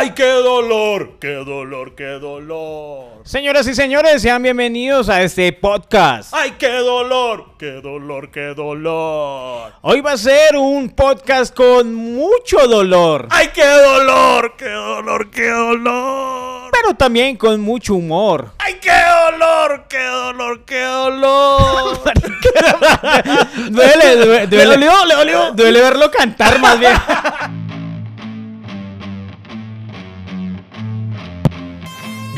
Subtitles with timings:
[0.00, 1.18] ¡Ay, qué dolor!
[1.18, 3.20] ¡Qué dolor, qué dolor!
[3.24, 6.32] Señoras y señores, sean bienvenidos a este podcast.
[6.32, 7.46] ¡Ay, qué dolor!
[7.58, 9.72] ¡Qué dolor, qué dolor!
[9.80, 14.54] Hoy va a ser un podcast con mucho dolor, ¡Ay, qué dolor!
[14.56, 16.70] ¡Qué dolor, qué dolor!
[16.70, 18.52] pero también con mucho humor.
[18.58, 18.92] ¡Ay, qué
[19.32, 19.86] dolor!
[19.88, 22.00] ¡Qué dolor, qué dolor!
[23.70, 24.76] Duele, duele, duele.
[25.24, 25.52] le.
[25.54, 26.92] Duele verlo cantar más bien.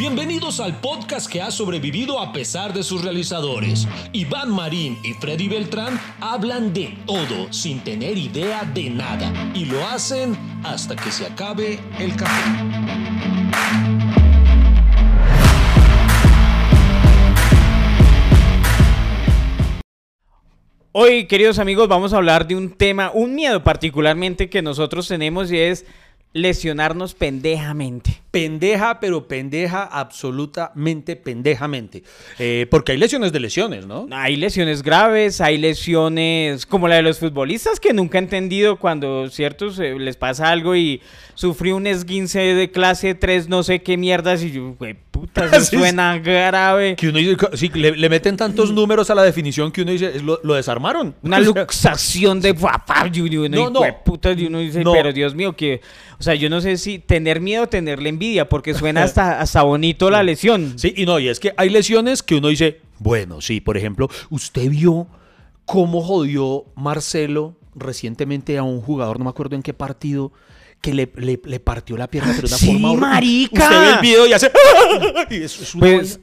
[0.00, 3.86] Bienvenidos al podcast que ha sobrevivido a pesar de sus realizadores.
[4.14, 9.86] Iván Marín y Freddy Beltrán hablan de todo sin tener idea de nada y lo
[9.86, 12.50] hacen hasta que se acabe el café.
[20.92, 25.52] Hoy, queridos amigos, vamos a hablar de un tema, un miedo particularmente que nosotros tenemos
[25.52, 25.84] y es
[26.32, 28.22] lesionarnos pendejamente.
[28.30, 32.04] Pendeja, pero pendeja, absolutamente pendejamente.
[32.38, 34.06] Eh, porque hay lesiones de lesiones, ¿no?
[34.12, 39.28] Hay lesiones graves, hay lesiones como la de los futbolistas que nunca he entendido cuando,
[39.30, 41.00] cierto, se- les pasa algo y
[41.34, 45.60] sufrí un esguince de clase 3, no sé qué mierdas, y yo, güey, puta, eso
[45.78, 46.94] suena grave.
[46.96, 50.20] Que uno dice, sí, le, le meten tantos números a la definición que uno dice,
[50.20, 51.16] lo, lo desarmaron.
[51.22, 53.80] Una luxación de papá, y uno, No, hijo no.
[54.04, 54.92] puta, y uno dice, No.
[54.92, 55.80] pero Dios mío, que,
[56.18, 60.10] o sea, yo no sé si tener miedo tenerle envidia, porque suena hasta, hasta bonito
[60.10, 60.74] la lesión.
[60.78, 64.08] Sí, y no, y es que hay lesiones que uno dice, bueno, sí, por ejemplo,
[64.28, 65.06] usted vio
[65.64, 70.32] cómo jodió Marcelo recientemente a un jugador, no me acuerdo en qué partido,
[70.82, 73.64] que le, le- le partió la pierna pero de una Sí, forma marica.
[73.64, 74.50] Usted ve el video y hace...
[75.30, 76.20] y eso es una Pues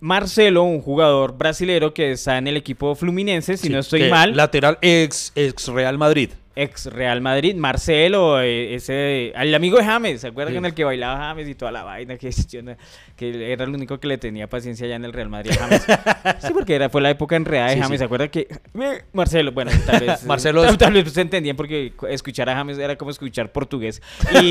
[0.00, 4.34] Marcelo, un jugador brasilero que está en el equipo fluminense, si Sí, no estoy mal,
[4.36, 6.30] Lateral ex, ex Real Madrid.
[6.56, 10.56] Ex Real Madrid, Marcelo, eh, ese, el amigo de James, ¿se acuerdan Sí.
[10.56, 12.16] con el que bailaba James y toda la vaina?
[12.16, 12.30] Que,
[13.52, 15.86] era el único que le tenía paciencia allá en el Real Madrid a James.
[16.40, 17.98] sí, porque era, fue la época enredada de Sí, James, sí.
[17.98, 18.40] ¿se acuerdan que
[18.80, 22.96] eh, Marcelo, bueno, tal vez, Marcelo tal, vez se entendían porque escuchar a James era
[22.96, 24.00] como escuchar portugués.
[24.32, 24.50] Y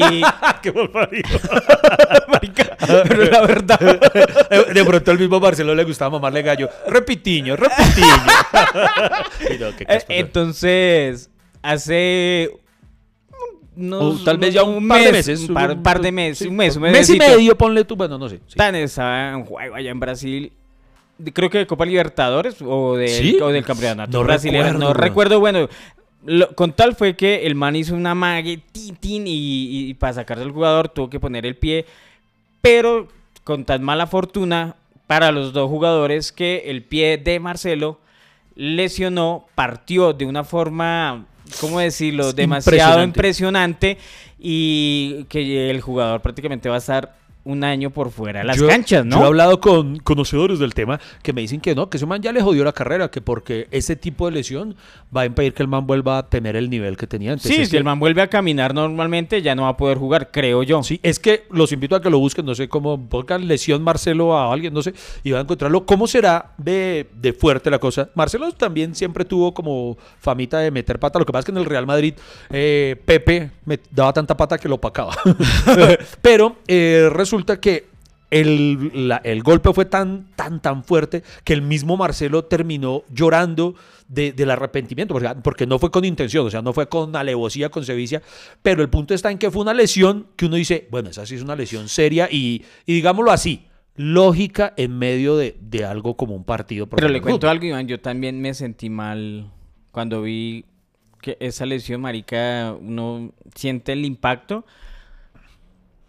[0.61, 0.71] ¡Qué
[2.27, 2.77] marica,
[3.07, 3.79] pero la verdad
[4.73, 6.69] De pronto el mismo Marcelo le gustaba mamarle gallo.
[6.87, 8.05] Repitiño, repitiño.
[9.49, 10.03] Y no, qué Eh.
[10.09, 11.29] Entonces,
[11.71, 12.51] hace
[13.75, 15.47] unos- tal vez ya un par de meses.
[15.49, 18.17] un par, par de meses, Sí, un mes, un mes y medio, ponle tú, bueno,
[18.17, 18.39] no sé.
[18.47, 18.55] sí.
[18.55, 20.51] Tan estaba en juego allá en Brasil.
[21.17, 23.39] de- Creo que de Copa Libertadores o, del- ¿Sí?
[23.41, 24.73] o del campeonato No brasileño.
[24.73, 25.69] no recuerdo, bueno.
[26.25, 30.13] lo- con tal fue que el man hizo una mague tin, tin, y, y para
[30.13, 31.85] sacarse al jugador tuvo que poner el pie.
[32.61, 33.07] Pero
[33.43, 34.75] con tan mala fortuna
[35.07, 37.99] para los dos jugadores que el pie de Marcelo
[38.55, 41.25] lesionó, partió de una forma,
[41.59, 43.89] ¿cómo decirlo?, Es demasiado impresionante.
[43.91, 43.97] impresionante
[44.39, 48.67] y que el jugador prácticamente va a estar un año por fuera de las Yo-
[48.67, 49.17] canchas, ¿no?
[49.17, 52.21] Yo he hablado con conocedores del tema que me dicen que no, que ese man
[52.21, 54.75] ya le jodió la carrera, que porque ese tipo de lesión
[55.15, 57.47] va a impedir que el man vuelva a tener el nivel que tenía antes.
[57.47, 59.97] sí, Es si que- el man vuelve a caminar normalmente ya no va a poder
[59.97, 60.81] jugar, creo yo.
[60.83, 64.35] Sí, es que los invito a que lo busquen, no sé cómo, pongan lesión Marcelo
[64.37, 65.85] a alguien, no sé, y van a encontrarlo.
[65.85, 68.09] ¿Cómo será de, de fuerte la cosa?
[68.15, 71.57] Marcelo también siempre tuvo como famita de meter pata, lo que pasa es que en
[71.59, 72.15] el Real Madrid
[72.49, 75.15] eh, Pepe me daba tanta pata que lo opacaba.
[76.21, 77.87] Pero eh, resulta que
[78.31, 83.75] el, la- el golpe fue tan, tan, tan fuerte que el mismo Marcelo terminó llorando
[84.07, 87.69] de- del arrepentimiento, porque, porque no fue con intención, o sea, no fue con alevosía,
[87.69, 88.21] con sevicia,
[88.61, 91.35] pero el punto está en que fue una lesión que uno dice, bueno, esa sí
[91.35, 96.35] es una lesión seria y, y digámoslo así, lógica en medio de, de algo como
[96.35, 96.87] un partido.
[96.87, 99.49] Pero le cuento algo, Iván, yo también me sentí mal
[99.91, 100.65] cuando vi
[101.21, 104.65] que esa lesión, marica, uno siente el impacto.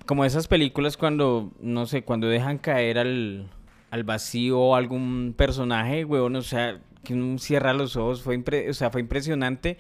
[0.07, 3.49] Como esas películas cuando, no sé, cuando dejan caer al,
[3.91, 8.75] al vacío algún personaje, weón, o sea, que uno cierra los ojos, fue, impre- o
[8.75, 9.79] sea, fue impresionante.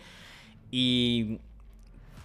[0.70, 1.38] Y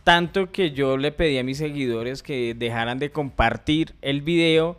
[0.04, 4.78] tanto que yo le pedí a mis seguidores que dejaran de compartir el video,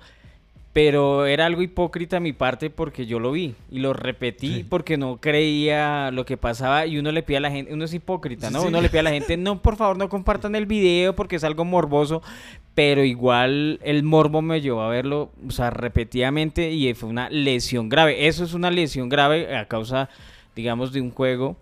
[0.72, 4.64] pero era algo hipócrita a mi parte porque yo lo vi y lo repetí Sí.
[4.68, 7.92] porque no creía lo que pasaba y uno le pide a la gente, uno es
[7.92, 8.62] hipócrita, ¿no?
[8.62, 8.68] Sí.
[8.68, 11.44] Uno le pide a la gente, no, por favor, no compartan el video porque es
[11.44, 12.22] algo morboso,
[12.74, 17.88] pero igual el morbo me llevó a verlo, o sea, repetidamente y fue una lesión
[17.88, 18.26] grave.
[18.28, 20.08] Eso es una lesión grave a causa,
[20.56, 21.56] digamos, de un juego.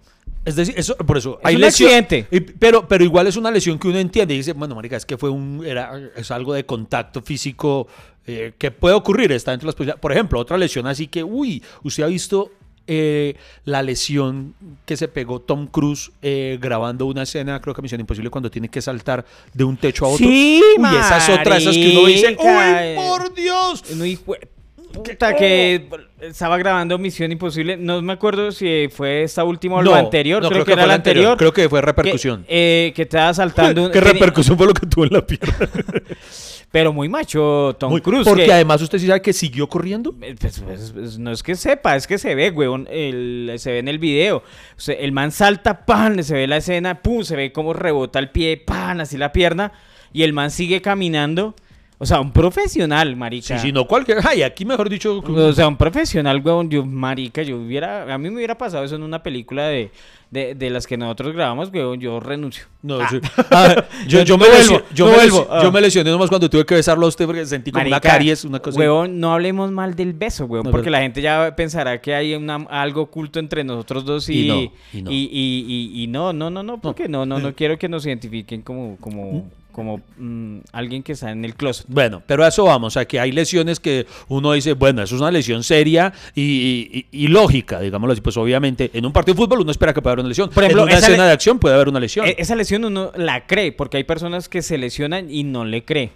[0.45, 2.27] Es decir, eso, por eso, Es un lesión- accidente.
[2.31, 5.05] y- pero, pero igual es una lesión que uno entiende y dice, bueno, marica, es
[5.05, 7.89] que fue un, era, es algo de contacto físico
[8.27, 10.01] eh, que puede ocurrir, está entre las posibilidades.
[10.01, 12.53] Por ejemplo, otra lesión así que, uy, usted ha visto
[12.87, 14.55] eh, la lesión
[14.85, 18.69] que se pegó Tom Cruise eh, grabando una escena, creo que Misión Imposible, cuando tiene
[18.69, 20.27] que saltar de un techo a otro.
[20.27, 22.37] Sí, y esa es otra de esas que uno dice.
[22.39, 23.85] ¡Uy, por Dios!
[23.97, 24.05] No,
[24.93, 25.89] puta, que
[26.21, 27.77] estaba grabando Misión Imposible.
[27.77, 30.43] No me acuerdo si fue esta última o No, la anterior.
[30.43, 31.37] no, creo, que, era fue la anterior.
[31.39, 32.45] Creo que fue que, repercusión.
[32.49, 33.85] eh, que estaba saltando.
[33.85, 35.57] un- ¿Qué repercusión fue lo que tuvo en la pierna?
[36.73, 38.25] Pero muy macho Tom Muy- Cruise.
[38.29, 40.15] Porque que- además usted sí sabe que siguió corriendo.
[40.23, 42.87] Eh, pues, pues, pues, no es que sepa, es que se ve, weón.
[42.91, 44.37] el- se ve en el video.
[44.39, 44.43] O
[44.81, 48.31] sea, el man salta, pan, se ve la escena, pum, se ve cómo rebota el
[48.31, 49.73] pie, pan, así la pierna.
[50.13, 51.55] Y el man sigue caminando.
[52.03, 53.59] O sea, un profesional, marica.
[53.59, 54.19] Sí, sí, no cualquier.
[54.27, 55.19] Ay, aquí mejor dicho.
[55.19, 58.97] O sea, un profesional, weón, yo, marica, yo hubiera, a mí me hubiera pasado eso
[58.97, 59.91] en una película de,
[60.31, 62.65] de, de las que nosotros grabamos, weón, yo renuncio.
[62.83, 63.09] No, Ah.
[63.11, 63.21] sí.
[63.51, 65.61] Ah, yo, yo me vuelvo, lesioné, yo, no me vuelvo, lesi- ah.
[65.63, 68.09] yo me lesioné nomás cuando tuve que besarlo a usted porque sentí como una Marica,
[68.09, 68.79] caries, una cosa.
[68.79, 72.15] Weón, no hablemos mal del beso, weón, No, porque pero- la gente ya pensará que
[72.15, 75.11] hay una- algo oculto entre nosotros dos y, Y no, y, y no.
[75.11, 75.15] y,
[75.97, 78.97] y- y no, no, no, no, porque no, no, no quiero que nos identifiquen como,
[79.01, 81.87] como, como mm, alguien que está en el closet.
[81.89, 85.21] Bueno, pero a eso vamos, a que hay lesiones que uno dice, bueno, eso es
[85.21, 88.21] una lesión seria y, y- y lógica, digámoslo así.
[88.21, 90.51] Pues obviamente en un partido de fútbol uno espera que pueda haber una lesión.
[90.51, 92.27] Por ejemplo, en una escena de acción puede haber una lesión.
[92.27, 95.85] E- esa lesión uno la cree, porque hay personas que se lesionan y no le
[95.85, 96.11] cree.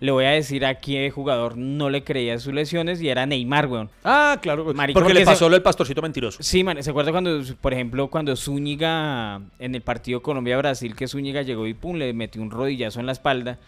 [0.00, 3.66] Le voy a decir a qué jugador no le creía sus lesiones y era Neymar,
[3.66, 3.90] weón.
[4.04, 6.38] Ah, claro, Marica, porque le pasó se- lo del pastorcito mentiroso.
[6.42, 11.42] Sí, man, ¿se acuerda cuando, por ejemplo, cuando Zúñiga en el partido Colombia-Brasil, que Zúñiga
[11.42, 13.58] llegó y pum, le metió un rodillazo en la espalda?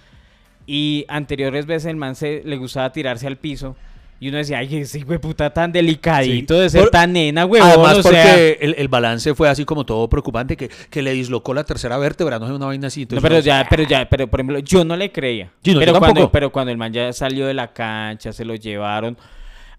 [0.67, 3.77] Y anteriores veces el man se, le gustaba tirarse al piso.
[4.23, 6.61] Y uno decía, ay, ese hijo de puta tan delicadito Sí.
[6.61, 7.69] de ser Por- tan nena, huevón.
[7.71, 8.37] Además, o porque sea...
[8.61, 12.39] el, el balance fue así como todo preocupante, que, que le dislocó la tercera vértebra,
[12.39, 13.09] no sé, una vaina así.
[13.11, 15.51] No, pero ya, pero ya, pero por ejemplo, yo no le creía.
[15.65, 18.55] Sí, no, pero, cuando, pero cuando el man ya salió de la cancha, se lo
[18.55, 19.17] llevaron.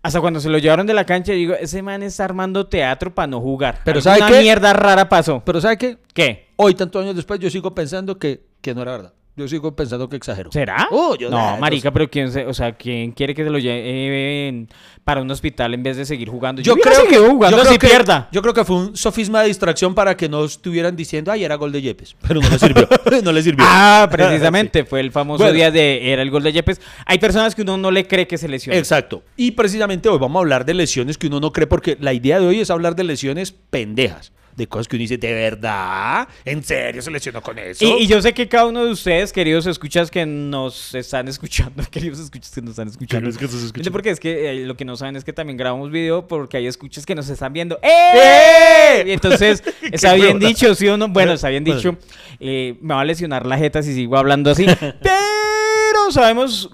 [0.02, 3.28] Hasta cuando se lo llevaron de la cancha, digo, ese man está armando teatro para
[3.28, 3.82] no jugar.
[3.86, 4.42] Pero ¿sabe Una qué?
[4.42, 5.44] mierda rara pasó.
[5.46, 5.98] Pero ¿sabe qué?
[6.16, 6.48] ¿Qué?
[6.56, 9.14] Hoy, tantos años después, yo sigo pensando que, que no era verdad.
[9.36, 10.52] Yo sigo pensando que exageró.
[10.52, 10.90] ¿Será?
[10.92, 14.68] Oh, yo- no, marica, pero quién, se- o sea, quién quiere que se lo lleven
[15.06, 16.62] para un hospital en vez de seguir jugando.
[16.62, 18.28] Yo hubiera creo, que, jugando yo, creo si que, pierda.
[18.32, 21.56] yo creo que fue un sofisma de distracción para que no estuvieran diciendo, ay, era
[21.56, 22.16] gol de Yepes.
[22.28, 22.88] Pero no le sirvió.
[23.24, 23.66] no le sirvió.
[23.68, 25.56] Ah, precisamente, fue el famoso Bueno.
[25.56, 26.82] día de era el gol de Yepes.
[27.06, 28.80] Hay personas que uno no le cree que se lesionan.
[28.80, 29.24] Exacto.
[29.38, 32.40] Y precisamente hoy vamos a hablar de lesiones que uno no cree, porque la idea
[32.40, 34.34] de hoy es hablar de lesiones pendejas.
[34.56, 36.28] De cosas que uno dice, ¿de verdad?
[36.46, 37.86] ¿En serio se lesionó con eso?
[37.86, 41.84] Y, y yo sé que cada uno de ustedes, queridos escuchas que nos están escuchando,
[41.92, 43.30] queridos escuchas que nos están escuchando.
[43.30, 43.92] Queridos que nos escuchan.
[43.92, 46.68] Porque es que eh, lo que no saben es que también grabamos video porque hay
[46.68, 47.80] escuchas que nos están viendo.
[47.82, 47.90] ¡Eh!
[48.16, 49.04] ¡Eh!
[49.08, 51.08] Entonces, está bien dicho, ¿sí o no?
[51.08, 51.98] Bueno, está bien dicho.
[52.40, 54.66] Eh, me va a lesionar la jeta si sigo hablando así.
[55.02, 56.70] Pero sabemos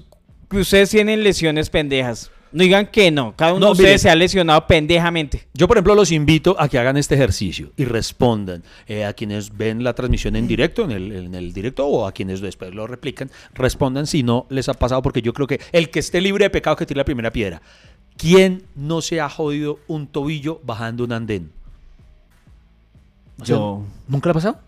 [0.50, 2.32] que ustedes tienen lesiones pendejas.
[2.52, 3.36] No digan que no.
[3.36, 3.98] Cada uno No, de ustedes mire.
[4.00, 5.48] se ha lesionado pendejamente.
[5.54, 9.56] Yo, por ejemplo, los invito a que hagan este ejercicio y respondan eh, a quienes
[9.56, 12.88] ven la transmisión en directo, en el, en el directo, o a quienes después lo
[12.88, 16.46] replican, respondan si no les ha pasado, porque yo creo que el que esté libre
[16.46, 17.62] de pecado que tire la primera piedra.
[18.18, 21.52] ¿Quién no se ha jodido un tobillo bajando un andén?
[23.40, 23.84] O sea, Yo.
[24.08, 24.60] ¿Nunca le ha pasado?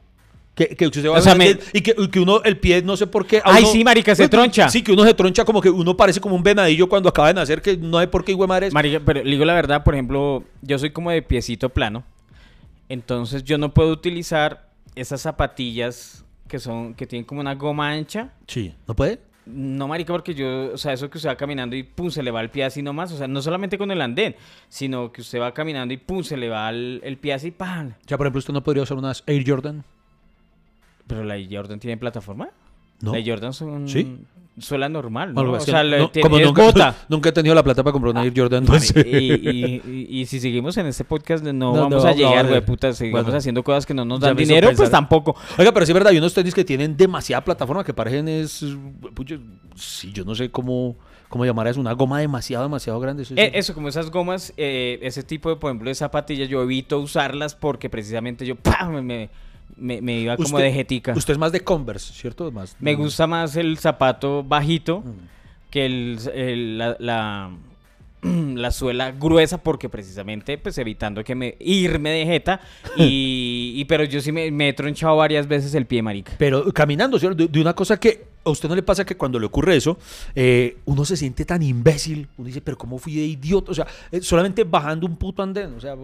[0.60, 2.98] Que, que usted va O sea, a me- y que, que uno, el pie, no
[2.98, 3.42] sé por qué.
[3.46, 4.68] Ay, uno- sí, marica, se troncha.
[4.68, 7.36] Sí, que uno se troncha como que uno parece como un venadillo cuando acaba de
[7.36, 8.68] nacer, que no hay por qué, de madre.
[8.68, 12.04] es- Marica, pero le digo la verdad, por ejemplo, yo soy como de piecito plano.
[12.90, 18.32] Entonces yo no puedo utilizar esas zapatillas que son, que tienen como una goma ancha.
[18.48, 19.20] Sí, ¿no puede?
[19.46, 22.30] No, marica, porque yo, o sea, eso que usted va caminando y pum, se le
[22.32, 23.12] va el pie así nomás.
[23.12, 24.36] O sea, no solamente con el andén,
[24.68, 27.94] sino que usted va caminando y pum, se le va el, el pie así, ¡pam!
[28.06, 29.84] Ya, por ejemplo, usted no podría usar unas Air Jordan.
[31.10, 32.50] Pero la Jordan tiene plataforma.
[33.02, 33.16] No.
[33.16, 34.20] La Jordan son ¿Sí?
[34.60, 35.54] suela normal, ¿no?
[35.54, 36.96] O sea, no, tiene- como nunca, bota.
[37.10, 38.66] nunca he tenido la plata para comprar una Air Jordan.
[38.66, 42.10] Mani, entonces- y, y- y- y si seguimos en este podcast no, No, vamos no,
[42.10, 43.38] a no, llegar, no, güey, puta, seguimos bueno.
[43.38, 45.36] haciendo cosas que no nos dan dinero, pues tampoco.
[45.58, 48.66] Oiga, pero sí es verdad, hay unos tenis que tienen demasiada plataforma que parecen es...
[49.16, 49.38] pucha,
[49.76, 50.98] sí, yo no sé cómo,
[51.30, 53.24] cómo llamar eso, una goma demasiado, demasiado grande.
[53.24, 53.36] sí.
[53.38, 57.00] Eh, eso, como esas gomas, eh, ese tipo de, por ejemplo, de zapatillas, yo evito
[57.00, 59.02] usarlas porque precisamente yo ¡pam!
[59.06, 59.30] me,
[59.80, 61.14] me, me- iba como Usted- de jetica.
[61.14, 62.52] Usted es más de Converse, ¿cierto?
[62.52, 65.12] Más, Me gusta más el zapato bajito Mm.
[65.72, 67.52] que el, el- la, la,
[68.56, 72.60] la suela gruesa porque precisamente pues evitando que me irme de jeta
[72.98, 76.72] y, y- pero yo sí me, me he tronchado varias veces el pie marica Pero
[76.74, 77.38] caminando, ¿cierto?
[77.38, 79.98] De, de una cosa que a usted no le pasa que cuando le ocurre eso,
[80.34, 82.30] eh, uno se siente tan imbécil.
[82.38, 83.72] Uno dice, pero ¿cómo fui de idiota?
[83.72, 85.74] O sea, eh, solamente bajando un puto andén.
[85.76, 85.96] O sea,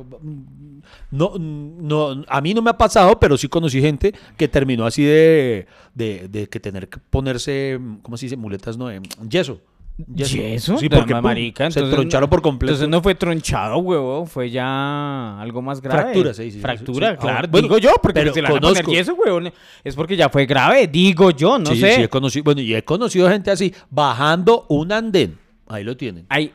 [1.11, 5.03] no, no, a mí no me ha pasado, pero sí conocí gente que terminó así
[5.03, 8.35] de, de, de que tener que ponerse, ¿cómo se dice?
[8.37, 9.61] Muletas, no, eh, yeso.
[9.97, 10.77] ¿Y eso?
[10.77, 12.73] Sí, porque marica, se entonces troncharon no- por completo.
[12.73, 16.01] Entonces no fue tronchado, huevo, fue ya algo más grave.
[16.03, 17.17] Fractura, sí, sí, sí, Fractura, sí.
[17.17, 17.47] claro.
[17.49, 18.91] Bueno, digo yo, porque pero si le van a poner conozco.
[18.91, 21.95] yeso, huevón, es porque ya fue grave, digo yo, no sí, sé.
[21.95, 25.37] sí, he conocido, bueno, y he conocido gente así, bajando un andén.
[25.67, 26.25] Ahí lo tienen.
[26.27, 26.51] Hay,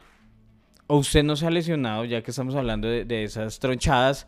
[0.86, 4.26] o usted no se ha lesionado, ya que estamos hablando de, de esas tronchadas,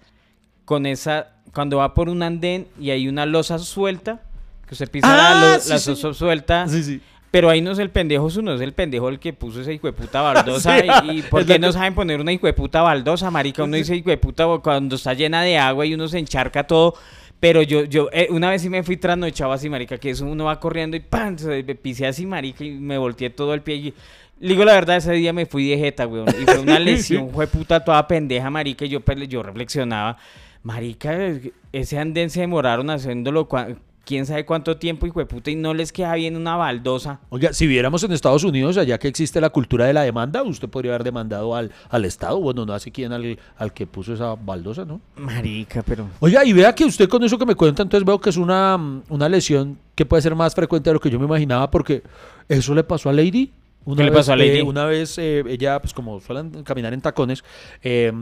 [0.64, 4.22] con esa, cuando va por un andén y hay una losa suelta,
[4.66, 5.90] que usted pisa la, Ah, sí, la sí.
[5.90, 7.00] losa suelta, sí.
[7.32, 10.20] Pero ahí no es el pendejo uno, es el pendejo el que puso esa hijueputa
[10.20, 10.78] baldosa.
[10.82, 11.72] Sí, y, y ¿por qué no exacto.
[11.78, 13.64] saben poner una hijueputa baldosa, marica?
[13.64, 16.94] Uno dice hijueputa cuando está llena de agua y uno se encharca todo.
[17.40, 20.44] Pero yo, yo, eh, una vez sí me fui trasnochado así, marica, que eso uno
[20.44, 21.38] va corriendo y ¡pam!
[21.38, 23.76] Se me pisé así, marica, y me volteé todo el pie.
[23.76, 23.94] Y,
[24.38, 26.28] le digo la verdad, ese día me fui de jeta, weón.
[26.28, 28.84] Y fue una lesión, fue puta toda pendeja, marica.
[28.84, 30.18] Y yo, pues, yo reflexionaba,
[30.62, 31.16] marica,
[31.72, 33.48] ese andén se demoraron haciéndolo
[34.04, 37.20] quién sabe cuánto tiempo, hijo de puta, y no les queda bien una baldosa.
[37.30, 40.68] Oiga, si viéramos en Estados Unidos, allá que existe la cultura de la demanda, usted
[40.68, 42.40] podría haber demandado al, al Estado.
[42.40, 45.00] Bueno, no hace quién al, al que puso esa baldosa, ¿no?
[45.16, 46.08] Marica, pero.
[46.20, 48.78] Oiga, y vea que usted con eso que me cuenta, entonces veo que es una,
[49.08, 52.02] una lesión que puede ser más frecuente de lo que yo me imaginaba, porque
[52.48, 53.52] eso le pasó a Lady.
[53.84, 54.58] Una ¿Qué le vez, pasó a Lady?
[54.58, 57.42] eh, una vez eh, ella, pues como suelen caminar en tacones,
[57.82, 58.12] eh,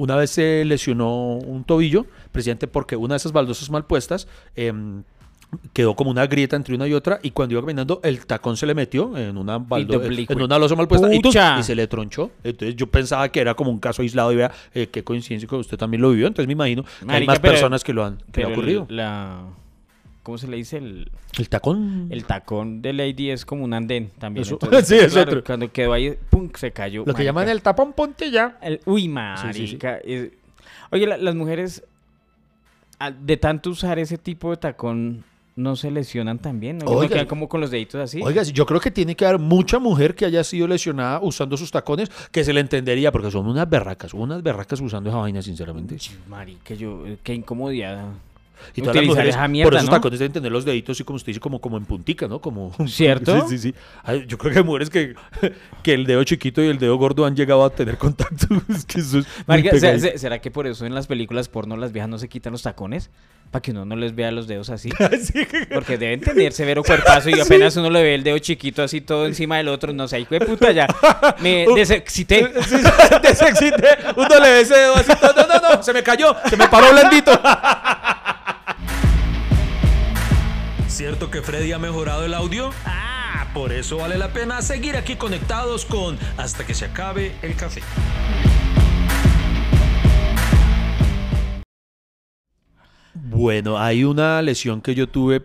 [0.00, 4.26] una vez se lesionó un tobillo, precisamente porque una de esas baldosas mal puestas
[4.56, 4.72] eh,
[5.72, 8.66] quedó como una grieta entre una y otra y cuando iba caminando el tacón se
[8.66, 12.30] le metió en una baldo- doble- en una losa mal puesta y, se le tronchó.
[12.44, 15.56] Entonces yo pensaba que era como un caso aislado y vea eh, qué coincidencia que
[15.56, 16.28] usted también lo vivió.
[16.28, 18.86] Entonces me imagino que hay más pero- personas que lo han que le ha ocurrido.
[18.90, 19.42] la.
[20.22, 20.76] ¿Cómo se le dice?
[20.76, 22.08] El, El tacón.
[22.10, 24.42] el tacón de Lady es como un andén también.
[24.46, 25.44] Eso- entonces, sí, es claro, otro.
[25.44, 26.50] Cuando quedó ahí, ¡pum!
[26.54, 27.04] se cayó.
[27.06, 28.58] lo que llaman el tapón puntilla.
[28.60, 29.12] El- uy, sí, sí.
[29.14, 29.96] marica.
[29.98, 30.30] es-
[30.90, 31.82] Oye, la- las mujeres,
[32.98, 35.24] al- de tanto usar ese tipo de tacón,
[35.56, 36.78] no se lesionan también.
[36.78, 36.84] ¿no?
[36.86, 37.14] No Oiga.
[37.14, 38.20] quedan como con los deditos así.
[38.22, 41.70] Oiga, yo creo que tiene que haber mucha mujer que haya sido lesionada usando sus
[41.70, 45.96] tacones que se le entendería, porque son unas berracas, unas berracas usando esa vaina, sinceramente.
[46.28, 48.06] Marica, yo, qué incomodidad.
[48.74, 49.96] Y todas las mujeres esa por mierda, esos ¿no?
[49.96, 52.40] tacones deben tener los deditos así como usted dice, como, como en puntica, ¿no?
[52.40, 52.72] Como...
[52.86, 53.48] ¿Cierto?
[53.48, 53.74] Sí, sí, sí.
[54.02, 55.14] Ay, yo creo que hay mujeres que,
[55.82, 58.46] que el dedo chiquito y el dedo gordo han llegado a tener contacto.
[58.68, 60.06] es que eso es Marica, ¿se- pegadito.
[60.12, 62.62] se- ¿será que por eso en las películas porno las viejas no se quitan los
[62.62, 63.10] tacones?
[63.50, 64.90] Para que uno no les vea los dedos así.
[65.20, 65.46] Sí.
[65.74, 69.26] Porque deben tener severo cuerpazo y apenas uno le ve el dedo chiquito así todo
[69.26, 69.92] encima del otro.
[69.92, 70.86] No sé, hijo de puta, ya.
[71.40, 72.52] Me desexcité.
[72.62, 72.82] Sí, sí,
[73.22, 73.88] desexcité.
[74.16, 75.10] Uno le ve ese dedo así.
[75.20, 77.32] No, no, no, se me cayó, se me paró blandito.
[81.00, 82.68] ¿Cierto que Freddy ha mejorado el audio?
[82.84, 87.56] Ah, por eso vale la pena seguir aquí conectados con Hasta que se acabe el
[87.56, 87.80] café.
[93.14, 95.42] Bueno, hay una lesión que yo tuve,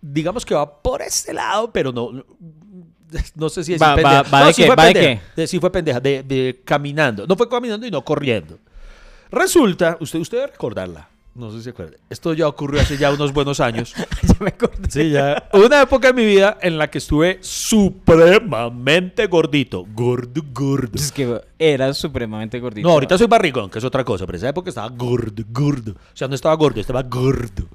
[0.00, 2.24] digamos que va por ese lado, pero no, no,
[3.34, 4.22] no sé si es Va- pendeja.
[4.22, 5.22] va- va No, de sí qué, fue va de pendeja.
[5.36, 7.26] De- sí fue pendeja, de, de caminando.
[7.26, 8.58] No fue caminando y no corriendo.
[9.30, 11.08] Resulta, usted, usted debe recordarla,
[11.38, 11.96] no sé si se acuerda.
[12.10, 13.94] Esto ya ocurrió hace ya unos buenos años.
[14.28, 14.90] Ya me acordé.
[14.90, 15.48] Sí, ya.
[15.52, 19.86] Una época en mi vida en la que estuve supremamente gordito.
[19.94, 20.90] Gordo, gordo.
[20.94, 22.86] Es que era supremamente gordito.
[22.86, 25.92] No, ahorita soy barrigón, que es otra cosa, pero en esa época estaba gordo, gordo.
[25.92, 27.68] O sea, no estaba gordo, estaba gordo.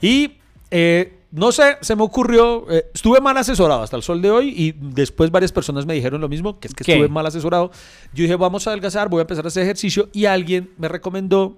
[0.00, 0.32] Y
[0.70, 4.52] eh, no sé, se me ocurrió, eh, estuve mal asesorado hasta el sol de hoy
[4.56, 6.92] y después varias personas me dijeron lo mismo, que es que ¿Qué?
[6.92, 7.70] estuve mal asesorado.
[8.12, 11.56] Yo dije, vamos a adelgazar, voy a empezar a hacer ejercicio y alguien me recomendó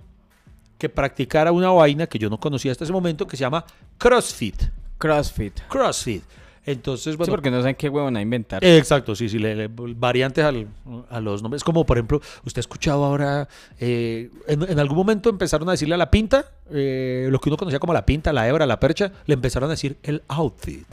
[0.83, 3.65] que practicara una vaina que yo no conocía hasta ese momento que se llama
[3.99, 4.57] CrossFit.
[4.99, 5.61] CrossFit.
[5.69, 6.25] CrossFit.
[6.67, 8.65] Entonces, Sí, bueno, porque no saben qué huevón a inventar.
[8.65, 10.67] eh, Exacto, sí, sí, le- le- variantes al-
[11.09, 11.63] a los nombres.
[11.63, 13.49] Como por ejemplo, usted ha escuchado ahora,
[13.79, 17.57] eh, en, en algún momento empezaron a decirle a la pinta, eh, lo que uno
[17.57, 20.87] conocía como la pinta, la hebra, la percha, le empezaron a decir el outfit.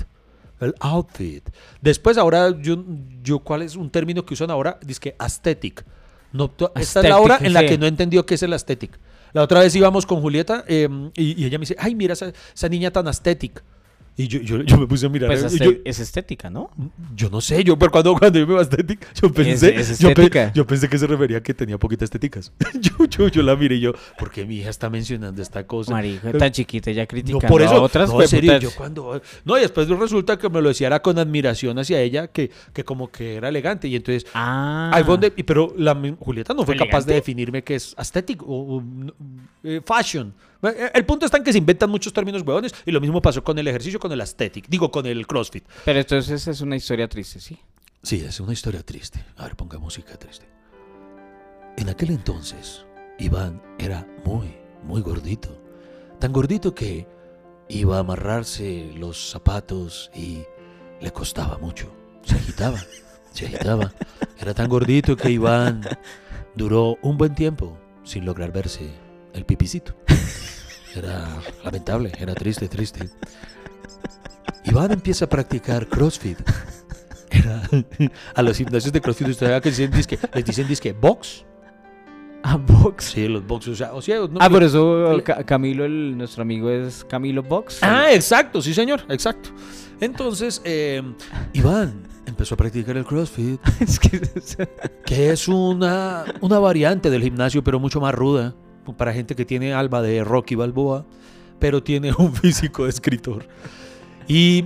[0.60, 1.50] El outfit.
[1.81, 2.84] Después, ahora, yo,
[3.24, 4.77] yo ¿cuál es un término que usan ahora?
[4.86, 5.84] Dice que aesthetic.
[6.31, 7.65] No, esta es la hora en la sí.
[7.65, 9.00] que no entendió qué es el aesthetic.
[9.33, 12.69] La otra vez íbamos con Julieta eh, y, ella me dice, ay, mira esa, esa
[12.69, 13.63] niña tan aesthetic.
[14.19, 15.29] Y yo, yo, yo me puse a mirar.
[15.29, 16.69] Pues este- yo- es estética, ¿no?
[17.15, 19.97] yo no sé, yo pero cuando, cuando yo me iba a estética, yo pensé, es
[19.97, 20.51] yo, pe- estética.
[20.53, 22.51] yo pensé que se refería a que tenía poquitas estéticas.
[22.81, 25.93] yo, yo, yo la miré y yo, ¿por qué mi hija está mencionando esta cosa?
[25.93, 29.57] Marica, tan chiquita ya No, criticando por eso, a otras no, serio, yo cuando, no,
[29.57, 33.09] y después resulta que me lo decía era con admiración hacia ella, que, que como
[33.09, 34.91] que era elegante, y entonces, Ah.
[34.93, 38.47] ahí donde- pero la Julieta no fue capaz de definirme qué es aesthetic o,
[38.79, 38.83] o,
[39.63, 40.33] eh, fashion.
[40.63, 43.44] Eh, El punto está en que se inventan muchos términos huevones, y lo mismo pasó
[43.44, 45.66] con el ejercicio, con el aesthetic, digo, con el crossfit.
[45.86, 47.58] Pero entonces es una historia triste, ¿sí?
[48.01, 49.24] Sí, es una historia triste.
[49.38, 50.46] A ver, ponga música triste.
[51.78, 52.86] En aquel entonces,
[53.20, 55.62] Iván era muy, muy gordito.
[56.20, 57.08] Tan gordito que
[57.70, 60.44] iba a amarrarse los zapatos y
[61.01, 61.92] le costaba mucho.
[62.24, 62.80] se agitaba,
[63.32, 63.94] se agitaba.
[64.39, 65.82] Era tan gordito que Iván
[66.56, 68.89] duró un buen tiempo sin lograr verse
[69.33, 69.93] el pipicito.
[70.95, 71.27] Era
[71.63, 73.09] lamentable, era triste, triste.
[74.65, 76.38] Iván empieza a practicar CrossFit.
[77.31, 77.62] Era,
[78.36, 81.45] a los gimnasios de CrossFit ustedes que dicen disque, les dicen disque box.
[82.41, 83.05] A box.
[83.12, 86.41] Sí, los box, o sea, o sea, no- Ah, por eso Ca- Camilo, el, nuestro
[86.41, 87.79] amigo es Camilo Box.
[87.81, 89.50] Ah, exacto, sí señor, exacto.
[90.00, 91.03] Entonces, eh,
[91.53, 94.21] Iván empezó a practicar el CrossFit, es que
[95.05, 98.55] que es una, una variante del gimnasio, pero mucho más ruda,
[98.98, 101.05] para gente que tiene alba de Rocky Balboa,
[101.59, 103.48] pero tiene un físico de escritor.
[104.27, 104.65] Y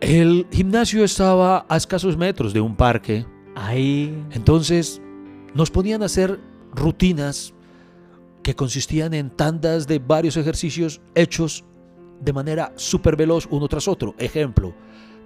[0.00, 3.24] el gimnasio estaba a escasos metros de un parque,
[3.54, 4.24] Ahí.
[4.32, 5.00] entonces
[5.54, 6.40] nos ponían a hacer
[6.74, 7.54] rutinas
[8.42, 11.64] que consistían en tandas de varios ejercicios hechos
[12.20, 14.14] de manera súper veloz uno tras otro.
[14.18, 14.74] Ejemplo,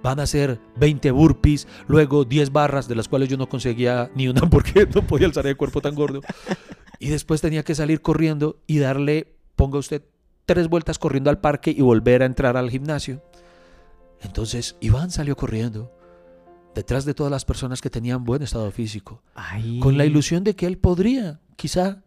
[0.03, 4.27] van a hacer 20 burpees, luego 10 barras, de las cuales yo no conseguía ni
[4.27, 6.21] una porque no podía alzar el cuerpo tan gordo.
[6.99, 10.03] Y después tenía que salir corriendo y darle, ponga usted,
[10.45, 13.21] tres vueltas corriendo al parque y volver a entrar al gimnasio.
[14.21, 15.91] Entonces Iván salió corriendo
[16.73, 19.21] detrás de todas las personas que tenían buen estado físico
[19.81, 22.03] con la ilusión de que él podría, quizá,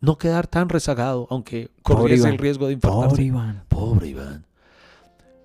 [0.00, 3.22] no quedar tan rezagado, aunque Pobre corriese el riesgo de Pobre infartarse.
[3.22, 3.64] Iván.
[3.68, 4.46] Pobre Iván.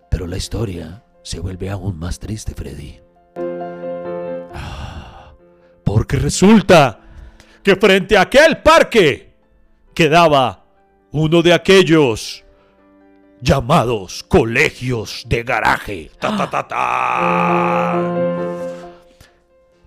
[0.10, 3.00] Pero la historia se vuelve aún más triste, Freddy.
[4.54, 5.34] Ah,
[5.84, 7.07] Porque resulta
[7.68, 9.34] que frente a aquel parque
[9.94, 10.64] quedaba
[11.12, 12.46] uno de aquellos
[13.42, 16.10] llamados colegios de garaje.
[16.18, 17.94] Ta, ta, ta, ta.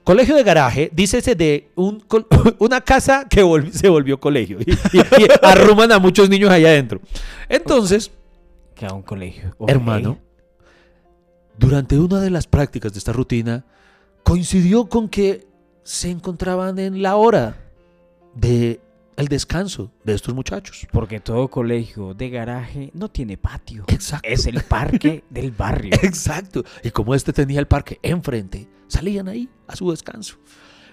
[0.05, 2.05] Colegio de garaje, dícese de un
[2.59, 3.41] una casa que
[3.73, 7.01] se volvió colegio y, y- y arruman a muchos niños allá adentro.
[7.49, 8.11] Entonces,
[8.75, 9.57] Queda un colegio.
[9.67, 10.19] Hermano,
[11.57, 13.65] durante una de las prácticas de esta rutina,
[14.23, 15.47] coincidió con que
[15.83, 17.57] se encontraban en la hora
[18.35, 18.81] de
[19.17, 20.87] el descanso de estos muchachos.
[20.93, 23.85] Porque todo colegio de garaje no tiene patio.
[23.89, 24.27] Exacto.
[24.27, 25.93] Es el parque del barrio.
[26.03, 26.65] Exacto.
[26.83, 30.39] Y como este tenía el parque enfrente, salían ahí a su descanso.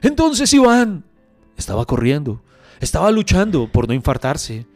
[0.01, 1.06] Entonces Iván
[1.56, 2.43] estaba corriendo,
[2.80, 4.67] estaba luchando por no infartarse.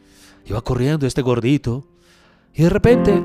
[0.45, 1.87] Iba corriendo este gordito.
[2.53, 3.21] Y de repente,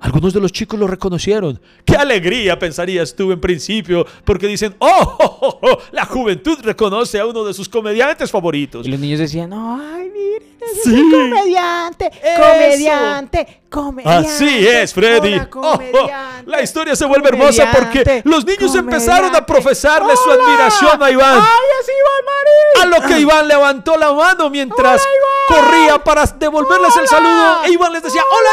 [0.00, 1.60] algunos de los chicos lo reconocieron.
[1.84, 2.58] ¡Qué alegría!
[2.58, 4.88] Pensarías tú en principio, porque dicen, ¡Oh!
[5.20, 8.86] oh, oh, oh, la juventud reconoce a uno de sus comediantes favoritos.
[8.86, 10.10] Y los niños decían, ay,
[10.60, 10.94] es Sí.
[10.94, 12.42] el comediante, Eso.
[12.42, 14.28] comediante, comediante.
[14.28, 15.38] Así es, Freddy.
[15.38, 20.30] Oh, oh, comediante, la historia se vuelve hermosa porque los niños empezaron a profesarle su
[20.30, 21.38] admiración a Iván.
[21.40, 22.82] ¡Ay, es Iván Marín!
[22.82, 27.64] A lo que Iván levantó la mano mientras Hola, corría para devolverles el saludo.
[27.64, 28.50] E Iván les decía, hola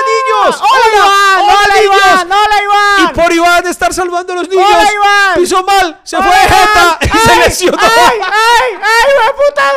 [0.47, 1.36] niños, ¡Hola!
[1.41, 1.95] ¡Hola, niños".
[2.05, 2.31] Iván!
[2.31, 3.03] ¡Hola, Iván!
[3.03, 5.33] Y por Iván estar salvando a los niños, ¡Hola, Iván!
[5.35, 7.77] pisó mal, se fue ¡Hola, de jeta y se ¡Ay, lesionó.
[7.81, 9.71] ¡Ay, ay, ay, puta!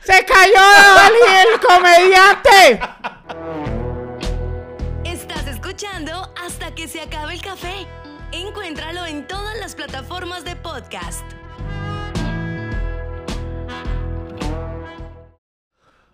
[0.00, 0.62] ¡Se cayó
[1.42, 2.80] el comediante!
[5.04, 7.86] Estás escuchando hasta que se acabe el café.
[8.32, 11.24] Encuéntralo en todas las plataformas de podcast.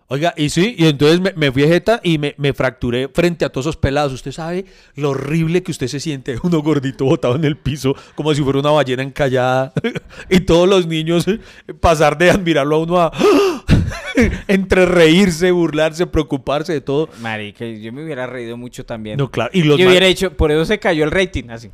[0.09, 3.43] Oiga, y sí, y entonces me, me fui de jeta y me, me fracturé frente
[3.43, 4.13] a todos esos pelados.
[4.13, 4.65] Usted sabe
[4.95, 8.59] lo horrible que usted se siente, uno gordito botado en el piso, como si fuera
[8.59, 9.73] una ballena encallada,
[10.29, 11.39] y todos los niños eh,
[11.81, 13.11] pasar de admirarlo a uno a
[14.47, 17.09] entre reírse, burlarse, preocuparse de todo.
[17.19, 19.17] Marica, yo me hubiera reído mucho también.
[19.17, 19.49] No, claro.
[19.53, 21.69] Y los Yo hubiera dicho, por eso se cayó el rating, así.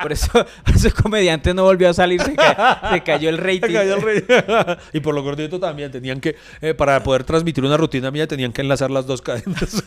[0.00, 0.30] Por eso
[0.74, 3.60] ese comediante no volvió a salir, se, ca- se cayó el rating.
[3.68, 4.24] Se cayó el rey.
[4.92, 8.52] y por lo gordito también tenían que, eh, para poder transmitir una rutina mía, tenían
[8.52, 9.84] que enlazar las dos cadenas.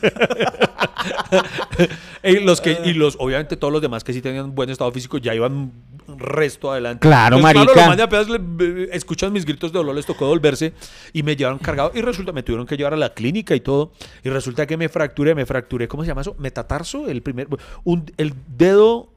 [2.22, 5.18] y los que, y los, obviamente todos los demás que sí tenían buen estado físico
[5.18, 5.72] ya iban
[6.18, 7.00] resto adelante.
[7.00, 7.96] Claro, marica.
[7.96, 10.72] los le- escuchan mis gritos de dolor, les tocó volverse
[11.12, 11.90] y me llevaron cargado.
[11.94, 13.92] Y resulta, me tuvieron que llevar a la clínica y todo.
[14.22, 16.34] Y resulta que me fracturé, me fracturé, ¿cómo se llama eso?
[16.38, 17.48] Metatarso, el primer,
[17.84, 19.11] un, el dedo,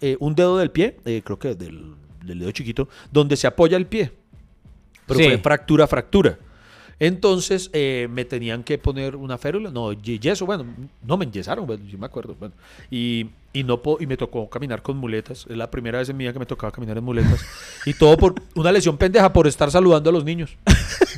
[0.00, 3.76] eh, un dedo del pie, eh, creo que del, del dedo chiquito, donde se apoya
[3.76, 4.12] el pie.
[5.06, 5.26] Pero Sí.
[5.26, 6.38] fue fractura, fractura.
[6.98, 10.66] Entonces eh, me tenían que poner una férula, no, yeso, bueno,
[11.02, 12.54] no me enyesaron, bueno, yo me acuerdo, bueno,
[12.90, 16.24] y, y no y me tocó caminar con muletas, es la primera vez en mi
[16.24, 17.44] vida que me tocaba caminar en muletas,
[17.84, 20.56] y todo por una lesión pendeja por estar saludando a los niños.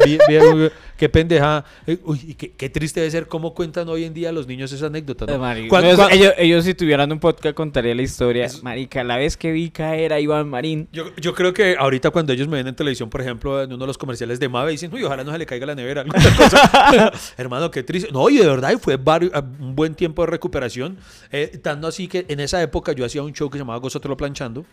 [0.05, 1.65] Bien- bien, qué pendeja.
[1.87, 4.87] Eh, Uy, qué, qué triste debe ser cómo cuentan hoy en día los niños esa
[4.87, 5.27] anécdota.
[5.27, 5.39] ¿no?
[5.39, 8.49] Marica, no, es- ellos, ellos si tuvieran un podcast contaría la historia.
[8.63, 10.89] Marica, la vez que vi caer a Iván Marín.
[10.93, 13.79] Yo, yo creo que ahorita cuando ellos me ven en televisión, por ejemplo, en uno
[13.85, 16.05] de los comerciales de Mave, dicen, uy, ojalá no se le caiga la nevera.
[16.37, 17.13] cosa.
[17.37, 18.11] Hermano, qué triste.
[18.13, 20.97] No, y de verdad, fue vario- un buen tiempo de recuperación.
[21.31, 24.17] Eh, tanto así que en esa época yo hacía un show que se llamaba Gózatelo
[24.17, 24.65] Planchando.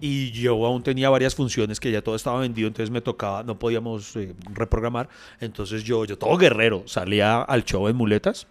[0.00, 3.58] Y yo aún tenía varias funciones que ya todo estaba vendido, entonces me tocaba, no
[3.58, 5.08] podíamos eh, reprogramar.
[5.40, 8.48] Entonces yo, yo todo guerrero, salía al show en muletas.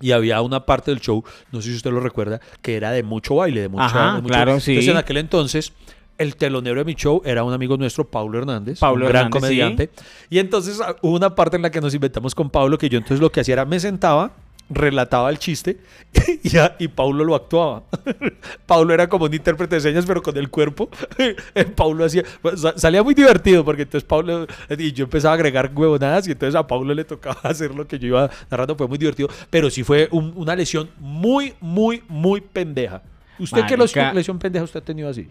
[0.00, 3.02] Y había una parte del show, no sé si usted lo recuerda, que era de
[3.02, 4.72] mucho baile, de mucha, Ajá, de mucho- claro, sí.
[4.72, 5.72] Entonces en aquel entonces,
[6.18, 9.40] el telonero de mi show era un amigo nuestro, Paulo Hernández, Paulo un gran Hernández,
[9.40, 9.90] comediante.
[10.30, 12.98] Y entonces ah, hubo una parte en la que nos inventamos con Pablo, que yo
[12.98, 14.32] entonces lo que hacía era me sentaba,
[14.70, 15.78] relataba el chiste
[16.42, 17.82] y, ya- y Paulo lo actuaba.
[18.66, 20.88] Paulo era como un intérprete de señas, pero con el cuerpo.
[21.76, 24.46] Paulo hacía, pues, sa- salía muy divertido porque entonces Paulo,
[24.78, 27.98] y yo empezaba a agregar huevonadas y entonces a Paulo le tocaba hacer lo que
[27.98, 32.40] yo iba narrando, fue muy divertido, pero sí fue un- una lesión muy, muy, muy
[32.40, 33.02] pendeja.
[33.38, 33.76] ¿Usted qué
[34.14, 35.28] lesión pendeja usted ha tenido así?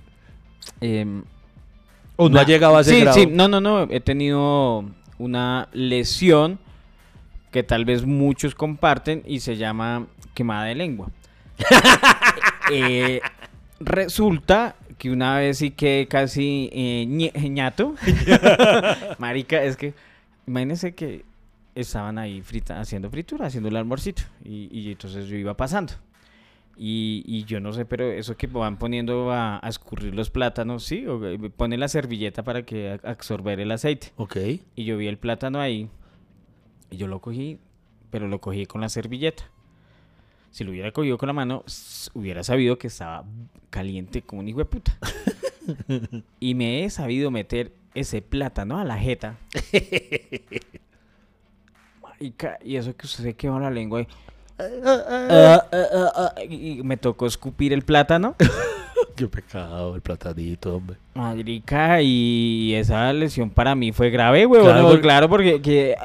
[0.81, 1.23] em,
[2.15, 3.17] ¿O no ha llegado a ese sí, grado?
[3.19, 3.87] Sí, no, no, no.
[3.89, 4.85] He tenido
[5.17, 6.59] una lesión
[7.53, 11.09] que tal vez muchos comparten y se llama quemada de lengua.
[12.71, 13.19] Eh,
[13.81, 17.93] resulta que una vez sí que casi eh, ñe- ñato.
[19.19, 19.93] Marica, es que
[20.47, 21.25] imagínense que
[21.75, 24.23] estaban ahí frita, haciendo fritura, haciendo el almorcito.
[24.45, 25.93] Y, y entonces yo iba pasando.
[26.77, 30.85] Y, y yo no sé, pero eso que van poniendo a, a escurrir los plátanos,
[30.85, 31.05] ¿sí?
[31.05, 34.13] O, eh, ponen la servilleta para que absorber el aceite.
[34.15, 34.37] Ok.
[34.75, 35.89] Y yo vi el plátano ahí.
[36.93, 37.57] Y yo lo cogí,
[38.11, 39.49] pero lo cogí con la servilleta.
[40.51, 41.63] Si lo hubiera cogido con la mano,
[42.13, 43.25] hubiera sabido que estaba
[43.71, 44.95] caliente como un hijo de puta.
[46.39, 49.37] y me he sabido meter ese plátano a la jeta.
[52.03, 54.05] Marica, y eso que usted se la lengua
[54.59, 58.35] ah, ah, ah, y me tocó escupir el plátano.
[59.15, 60.97] Qué pecado, el platanito, hombre.
[61.15, 64.67] Marica, y esa lesión para mí fue grave, huevón.
[64.71, 65.61] Claro, porque- Claro, porque...
[65.61, 65.95] Que,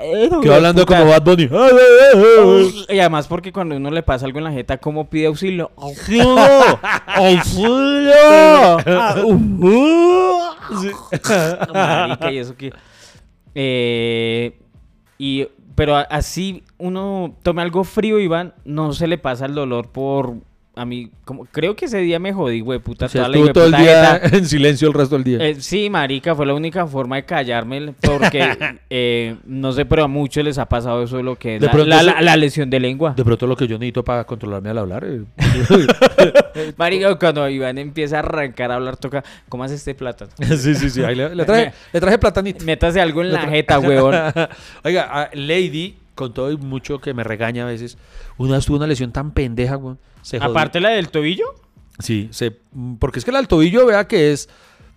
[0.42, 0.98] Quedó hablando puta.
[0.98, 1.48] como Bad Bunny.
[2.90, 5.70] Y además porque cuando uno le pasa algo en la jeta, ¿cómo pide auxilio?
[5.76, 6.36] ¡Auxilio!
[7.06, 8.78] ¡Auxilio!
[11.72, 12.72] Marica, y eso que...
[13.54, 14.58] Eh,
[15.18, 20.34] y, pero así uno tome algo frío, Iván, no se le pasa el dolor por...
[20.78, 23.36] A mí, como, creo que ese día me jodí, güey, puta, O sea, toda la
[23.36, 24.36] estuvo todo el día jeta.
[24.36, 25.38] en silencio el resto del día.
[25.46, 28.56] Eh, sí, marica, fue la única forma de callarme porque
[28.90, 31.66] eh, no sé, pero a muchos les ha pasado eso de lo que es De
[31.66, 33.14] la, la- eso- la- la lesión de lengua.
[33.16, 35.04] De pronto lo que yo necesito para controlarme al hablar.
[35.04, 35.20] eh.
[36.76, 40.30] Marica, cuando Iván empieza a arrancar a hablar, toca, ¿cómo hace este plátano?
[40.56, 41.02] sí, sí, sí.
[41.02, 42.64] Ahí le, le traje, le traje platanito.
[42.64, 44.14] Métase algo en la jeta, huevón.
[44.84, 47.96] Oiga, a Lady, con todo y mucho que me regaña a veces,
[48.36, 49.96] una vez tuvo una lesión tan pendeja, güey.
[50.22, 50.50] Se jodió.
[50.50, 51.46] Aparte la del tobillo.
[52.00, 54.48] Sí, se, mm, porque es que la del tobillo, vea que es.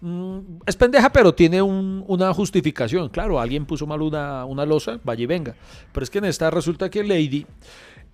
[0.01, 3.09] mm, Es pendeja, pero tiene un- una justificación.
[3.09, 5.55] Claro, alguien puso mal una, una losa, vaya y venga.
[5.93, 7.45] Pero es que en esta resulta que Lady,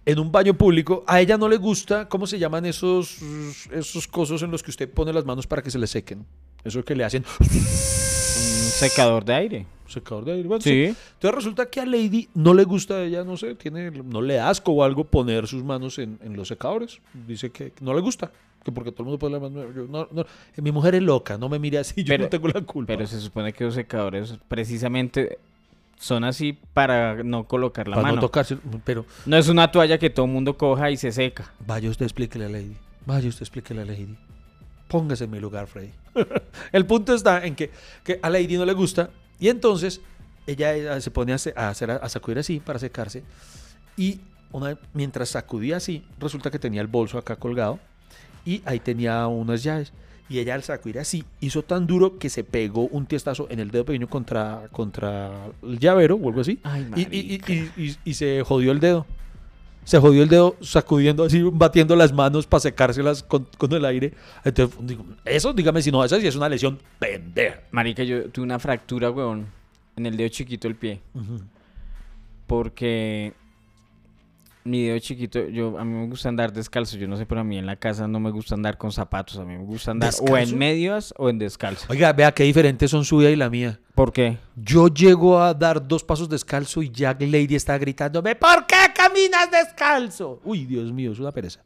[0.06, 3.18] en un baño público, a ella no le gusta, ¿cómo se llaman esos,
[3.72, 6.26] esos cosos en los que usted pone las manos para que se le sequen?
[6.64, 7.24] Eso que le hacen
[8.78, 9.66] secador de aire.
[9.88, 10.48] secador de aire.
[10.48, 10.84] Bueno, Sí.
[11.14, 14.36] Entonces resulta que a Lady no le gusta a ella, no sé, tiene, no le
[14.36, 17.00] da asco o algo poner sus manos en, en los secadores.
[17.28, 18.30] Dice que no le gusta,
[18.64, 19.74] que porque todo el mundo pone las manos.
[19.76, 20.26] yo no- no,
[20.62, 22.88] mi mujer es loca, no me mire así, yo Pero- no tengo la culpa.
[22.94, 25.38] Pero se supone que los secadores precisamente
[26.00, 28.16] son así para no colocar la para mano.
[28.16, 31.52] no tocarse, pero No es una toalla que todo el mundo coja y se seca.
[31.66, 34.16] vaya usted explíquele a Lady, vaya usted explíquele a Lady.
[34.88, 35.92] Póngase en mi lugar, Freddy.
[36.72, 37.72] el punto está en que,
[38.04, 40.02] que a Lady no le gusta y entonces
[40.46, 43.24] ella eh, se pone a, hacer, a sacudir así para secarse
[43.98, 44.20] y
[44.52, 47.80] una, mientras sacudía así, resulta que tenía el bolso acá colgado
[48.46, 49.92] y ahí tenía unas llaves.
[50.30, 53.72] Y ella al sacudir así hizo tan duro que se pegó un tiestazo en el
[53.72, 55.32] dedo pequeño contra, contra
[55.64, 56.60] el llavero o algo así.
[56.64, 59.06] Ay, y, y- y- y- y- y se jodió el dedo.
[59.88, 64.14] Se jodió el dedo sacudiendo así, batiendo las manos para secárselas con, con el aire.
[64.44, 67.62] Entonces, digo, eso, dígame si no, esa sí es una lesión pendeja.
[67.72, 69.48] Marica, yo tuve una fractura, weón,
[69.96, 71.00] en el dedo chiquito del pie.
[72.48, 73.32] Porque
[74.68, 76.98] mi dedo chiquito, yo a mí me gusta andar descalzo.
[76.98, 79.38] Yo no sé, pero a mí en la casa no me gusta andar con zapatos.
[79.38, 81.88] A mí me gusta andar o en medias o en descalzo.
[81.90, 83.80] Oiga, vea qué diferentes son su vida y la mía.
[83.96, 84.38] ¿Por qué?
[84.56, 89.50] Yo llego a dar dos pasos descalzo y Jack Lady está gritándome, ¿por qué caminas
[89.50, 90.40] descalzo?
[90.44, 91.64] Uy, Dios mío, es una pereza.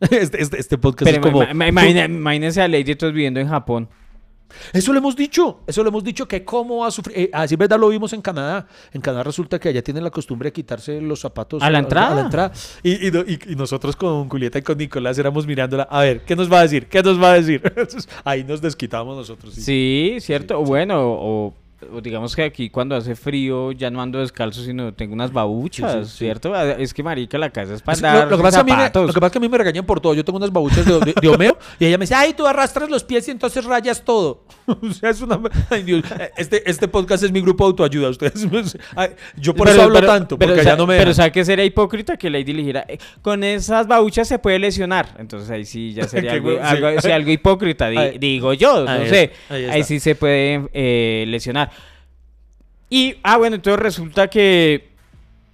[0.10, 1.42] Este, este, este podcast Pero es como...
[1.42, 3.88] imagínense a Lady entonces viviendo en Japón.
[4.72, 7.18] Eso lo hemos dicho, eso lo hemos dicho, que cómo va a sufrir.
[7.18, 8.66] Eh, a decir verdad, lo vimos en Canadá.
[8.92, 12.12] En Canadá resulta que allá tienen la costumbre de quitarse los zapatos ¿A la entrada?
[12.12, 12.52] A la entrada.
[12.82, 15.84] Y, y no- y- y nosotros con Julieta y con Nicolás éramos mirándola.
[15.90, 16.86] A ver, ¿qué nos va a decir?
[16.86, 17.60] ¿Qué nos va a decir?
[17.64, 19.54] Entonces, ahí nos desquitamos nosotros.
[19.54, 19.62] sí.
[19.62, 20.58] Sí, cierto.
[20.60, 21.54] O Bueno, o
[22.02, 25.98] digamos que aquí cuando hace frío ya no ando descalzo, sino tengo unas babuchas, Sí,
[26.04, 26.16] sí, sí.
[26.24, 26.52] ¿cierto?
[26.54, 28.64] Ah, Es que marica, la casa es para Es- lo, andar lo que pasa es
[28.64, 29.06] que a mí me, zapatos.
[29.06, 30.14] lo que pasa es que a mí me regañan por todo.
[30.14, 32.90] Yo tengo unas babuchas de, de- de Homero y ella me dice, ay, tú arrastras
[32.90, 34.42] los pies y entonces rayas todo.
[34.66, 35.40] o sea, es una...
[35.70, 36.02] Ay, Dios.
[36.36, 38.08] Este, este podcast es mi grupo de autoayuda.
[38.10, 38.46] Ustedes,
[38.96, 41.14] ay, yo por eso hablo tanto, porque pero, allá sa- no me Pero dejan.
[41.14, 45.14] ¿sabe que sería hipócrita que Lady le dijera, "Eh, con esas babuchas se puede lesionar?
[45.18, 49.08] Entonces ahí sí ya sería algo, algo, sí, algo hipócrita, di- digo yo, no ahí
[49.08, 49.32] sé.
[49.48, 51.67] ahí sí se puede eh, lesionar.
[52.90, 54.88] Y, ah, bueno, entonces resulta que,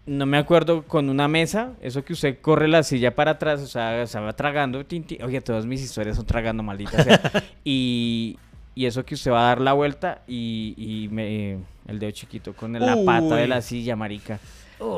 [0.07, 3.67] no me acuerdo, con una mesa, eso que usted corre la silla para atrás, o
[3.67, 5.23] sea, se va tragando, tin, tin.
[5.23, 7.21] oye, todas mis historias son tragando, maldita sea.
[7.65, 8.39] y,
[8.75, 12.55] y eso que usted va a dar la vuelta y, y me, el dedo chiquito
[12.55, 14.39] con la pata de la silla, marica.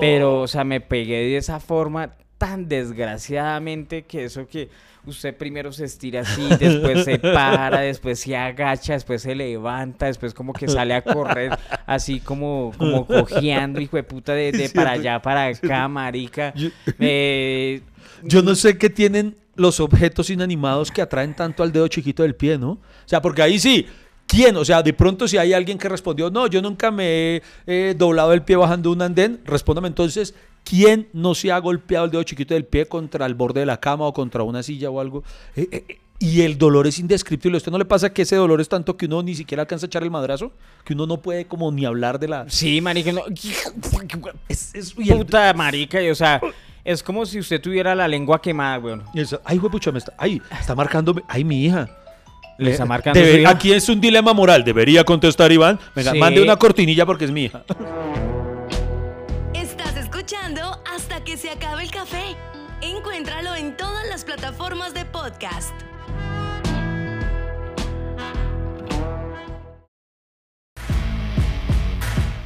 [0.01, 4.69] Pero, o sea, me pegué de esa forma tan desgraciadamente que eso que
[5.07, 10.35] usted primero se estira así, después se para, después se agacha, después se levanta, después
[10.35, 14.93] como que sale a correr así como, como cojeando, hijo de puta, de, de para
[14.93, 16.53] allá, para acá, marica.
[16.55, 17.81] Yo- Eh,
[18.23, 22.35] Yo no sé qué tienen los objetos inanimados que atraen tanto al dedo chiquito del
[22.35, 22.71] pie, ¿no?
[22.73, 23.87] O sea, porque ahí sí,
[24.27, 24.57] ¿quién?
[24.57, 27.95] O sea, de pronto si hay alguien que respondió, no, yo nunca me he eh,
[27.97, 30.35] doblado el pie bajando un andén, respóndame entonces,
[30.69, 33.79] ¿quién no se ha golpeado el dedo chiquito del pie contra el borde de la
[33.79, 35.23] cama o contra una silla o algo?
[35.55, 37.57] Eh, eh, eh, y el dolor es indescriptible.
[37.57, 39.85] ¿A usted no le pasa que ese dolor es tanto que uno ni siquiera alcanza
[39.85, 40.51] a echar el madrazo?
[40.85, 42.47] Que uno no puede como ni hablar de la...
[42.49, 43.23] sí, marica, no-
[44.49, 46.41] Es, puta marica, y, o sea,
[46.85, 49.03] es como si usted tuviera la lengua quemada, weón.
[49.15, 50.15] eso- ay, pucha, me está...
[50.17, 51.23] Ay, está marcándome...
[51.29, 51.89] Ay, mi hija.
[52.59, 53.47] Le está marcando debe-.
[53.47, 54.65] Aquí es un dilema moral.
[54.65, 55.79] Debería contestar Iván.
[55.95, 56.19] Venga, Sí.
[56.19, 57.63] mande una cortinilla porque es mi hija.
[64.37, 65.73] plataformas de podcast.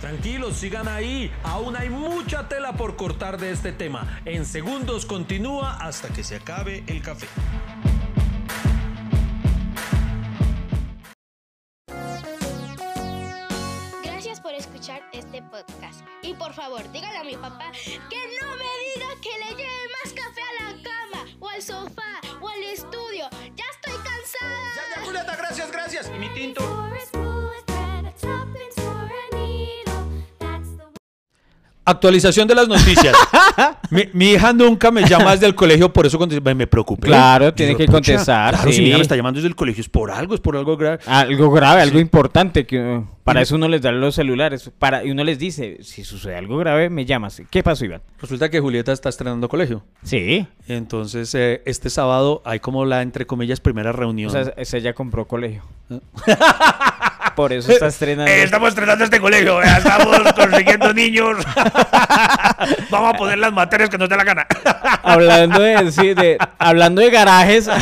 [0.00, 1.32] Tranquilos, sigan ahí.
[1.42, 4.20] Aún hay mucha tela por cortar de este tema.
[4.24, 7.26] En segundos continúa hasta que se acabe el café.
[14.04, 16.02] Gracias por escuchar este podcast.
[16.22, 20.12] Y por favor, dígale a mi papá que no me diga que le lleve más
[21.40, 23.28] o al sofá, o al estudio.
[23.56, 25.04] Ya estoy cansada.
[25.04, 26.10] Julieta, gracias, gracias.
[26.14, 26.60] Y mi tinto.
[31.84, 33.16] Actualización de las noticias.
[33.90, 37.08] mi, mi hija nunca me llama desde el colegio, por eso me, me preocupé.
[37.08, 39.56] Claro, Yo tiene que pucha, contestar, Claro, si mi hija me está llamando desde el
[39.56, 40.98] colegio es por algo, es por algo grave.
[41.06, 45.10] Algo grave, algo importante que uh, para eso uno les da los celulares, para y
[45.10, 47.42] uno les dice, si sucede algo grave, me llamas.
[47.50, 48.02] ¿Qué pasó, Iván?
[48.20, 49.82] Resulta que Julieta está estrenando colegio.
[50.02, 50.46] Sí.
[50.68, 54.28] Entonces, eh, este sábado hay como la, entre comillas, primera reunión.
[54.28, 55.62] O sea, ese ya compró colegio.
[57.34, 58.30] Por eso está estrenando.
[58.30, 61.36] Eh, estamos estrenando este colegio, ya estamos consiguiendo niños.
[62.90, 64.46] Vamos a poner las materias que nos dé la gana.
[65.02, 67.68] hablando de, sí, de hablando de garajes.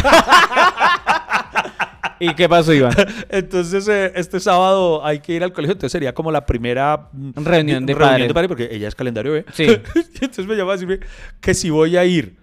[2.20, 2.94] ¿Y qué pasó, Iván?
[3.29, 5.74] Entonces, eh, este sábado hay que ir al colegio.
[5.74, 8.29] Entonces sería como la primera Reunión de reunión padres.
[8.29, 9.44] de padres, porque ella es calendario B.
[9.53, 9.66] Sí.
[10.14, 11.01] entonces me llama a decirme
[11.40, 12.37] que si voy a ir.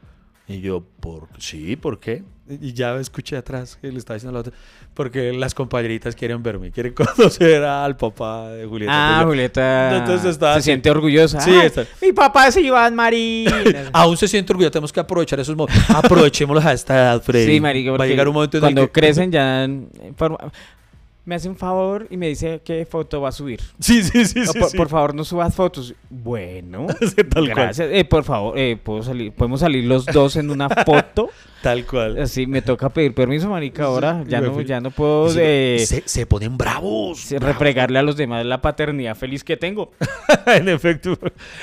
[0.48, 1.76] Y yo, ¿por sí?
[1.76, 2.24] ¿Por qué?
[2.48, 4.54] Y ya escuché atrás que le estaba diciendo a la otra.
[4.94, 8.94] Porque las compañeritas quieren verme, quieren conocer al papá de Julieta.
[8.94, 10.66] Ah, Entonces Julieta Entonces está se así.
[10.66, 11.42] siente orgullosa.
[11.42, 11.86] Sí, Ay, está.
[12.02, 13.48] Mi papá es Iván Marín.
[13.94, 15.84] Aún se siente orgulloso, tenemos que aprovechar esos momentos.
[15.90, 17.54] Aprovechémoslos a esta edad, Freddy.
[17.56, 19.68] Sí, marica, Va a llegar un momento en el cuando que- crecen ya
[21.26, 23.60] me hace un favor y me dice qué foto va a subir.
[23.80, 24.78] Sí, sí, sí, No, sí, por, sí.
[24.78, 25.94] por favor, no subas fotos.
[26.10, 27.56] Bueno, Sí, tal cual.
[27.56, 27.90] gracias.
[27.92, 31.30] Eh, por favor, eh, ¿puedo salir, podemos salir los dos en una foto.
[31.66, 32.22] Tal cual.
[32.22, 33.86] Así me toca pedir permiso, marica.
[33.86, 37.32] Ahora ya no, ya no puedo eh, se, se ponen bravos.
[37.32, 39.92] refregarle a los demás la paternidad feliz que tengo.
[40.46, 41.18] en efecto.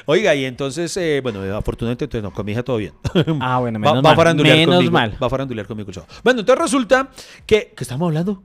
[0.06, 2.94] Oiga, y entonces, eh, bueno, afortunadamente entonces, no, con mi hija todo bien.
[3.40, 4.16] Ah, bueno, Va, menos va a mal.
[4.16, 4.92] farandulear menos conmigo.
[4.92, 5.16] mal.
[5.22, 5.90] Va a farandulear conmigo.
[5.90, 6.12] el sábado.
[6.24, 7.08] Bueno, entonces resulta
[7.46, 7.72] que...
[7.76, 8.42] ¿Qué estamos hablando?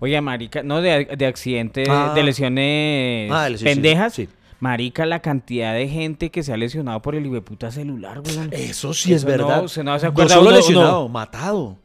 [0.00, 2.12] Oye, marica, no de, de accidente, Ah.
[2.14, 4.14] de lesiones Ah, de lesiones, pendejas.
[4.14, 4.28] sí.
[4.60, 8.48] Marica, la cantidad de gente que se ha lesionado por el puta celular, weón.
[8.52, 9.66] Eso sí es no, verdad.
[9.66, 11.76] se no se acuerda solo uno- lesionado, uno- matado.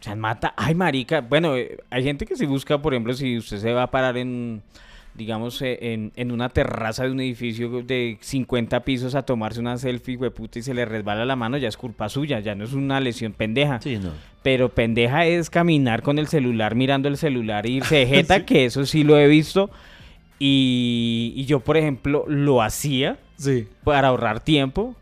[0.00, 0.52] Se mata.
[0.56, 1.20] Ay, marica.
[1.20, 4.16] Bueno, eh, hay gente que si busca, por ejemplo, si usted se va a parar
[4.18, 4.62] en,
[5.14, 9.78] digamos, eh, en, en una terraza de un edificio de 50 pisos a tomarse una
[9.78, 12.72] selfie, hueputa, y se le resbala la mano, ya es culpa suya, ya no es
[12.72, 13.80] una lesión pendeja.
[13.80, 14.10] Sí, no.
[14.42, 18.64] Pero pendeja es caminar con el celular, mirando el celular y irse de jeta, que
[18.64, 19.70] eso sí lo he visto.
[20.38, 23.66] Y, y yo, por ejemplo, lo hacía Sí.
[23.84, 24.94] para ahorrar tiempo.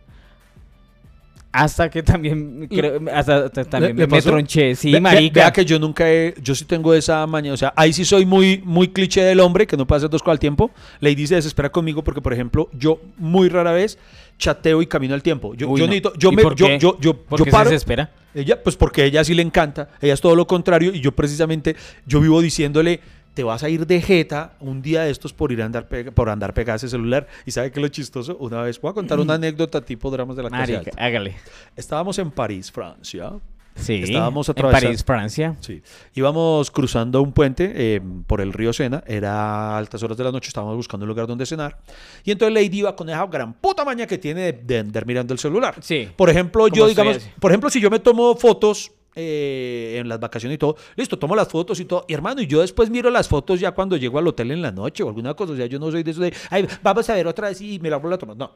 [1.52, 4.30] Hasta que también, creo- hasta, hasta también ¿Le- le me pasó?
[4.30, 4.74] tronché.
[4.74, 5.40] Sí, ve- marica.
[5.40, 8.24] Vea que yo nunca he, yo sí tengo esa maña, o sea, ahí sí soy
[8.24, 10.70] muy, muy cliché del hombre que no puede hacer dos cosas al tiempo.
[11.00, 13.98] Lady se desespera conmigo porque, por ejemplo, yo muy rara vez
[14.38, 15.54] chateo y camino al tiempo.
[15.54, 15.92] Yo, Uy, yo no.
[15.92, 16.78] necesito- yo ¿Y me, por yo, qué?
[16.78, 17.64] yo, yo, ¿Por yo qué paro.
[17.68, 18.10] se desespera?
[18.34, 21.12] Ella, pues porque a ella sí le encanta, ella es todo lo contrario y yo
[21.12, 23.00] precisamente, yo vivo diciéndole,
[23.34, 26.10] te vas a ir de jeta un día de estos por ir a andar, pega-
[26.12, 27.26] por andar pegada a ese celular.
[27.46, 28.36] ¿Y sabe qué es lo chistoso?
[28.38, 31.04] Una vez, voy a contar una anécdota tipo dramas de la clase Marica, alta.
[31.04, 31.36] hágale.
[31.76, 33.32] Estábamos en París, Francia.
[33.74, 34.02] Sí.
[34.02, 35.56] Estábamos en París, Francia.
[35.60, 35.80] Sí.
[36.14, 40.48] Íbamos cruzando un puente eh, por el río Sena, era altas horas de la noche,
[40.48, 41.78] estábamos buscando un lugar donde cenar.
[42.22, 45.32] Y entonces Lady iba con esa gran puta maña que tiene de, de andar mirando
[45.32, 45.76] el celular.
[45.80, 46.06] Sí.
[46.14, 50.56] Por ejemplo, yo, digamos, por ejemplo, si yo me tomo fotos eh, en las vacaciones
[50.56, 52.04] y todo, listo, tomo las fotos y todo.
[52.08, 54.72] Y hermano, y yo después miro las fotos ya cuando llego al hotel en la
[54.72, 55.52] noche o alguna cosa.
[55.52, 57.78] O sea, yo no soy de eso de, ay, vamos a ver otra vez y
[57.78, 58.36] me la vuelvo a tomar.
[58.36, 58.52] No.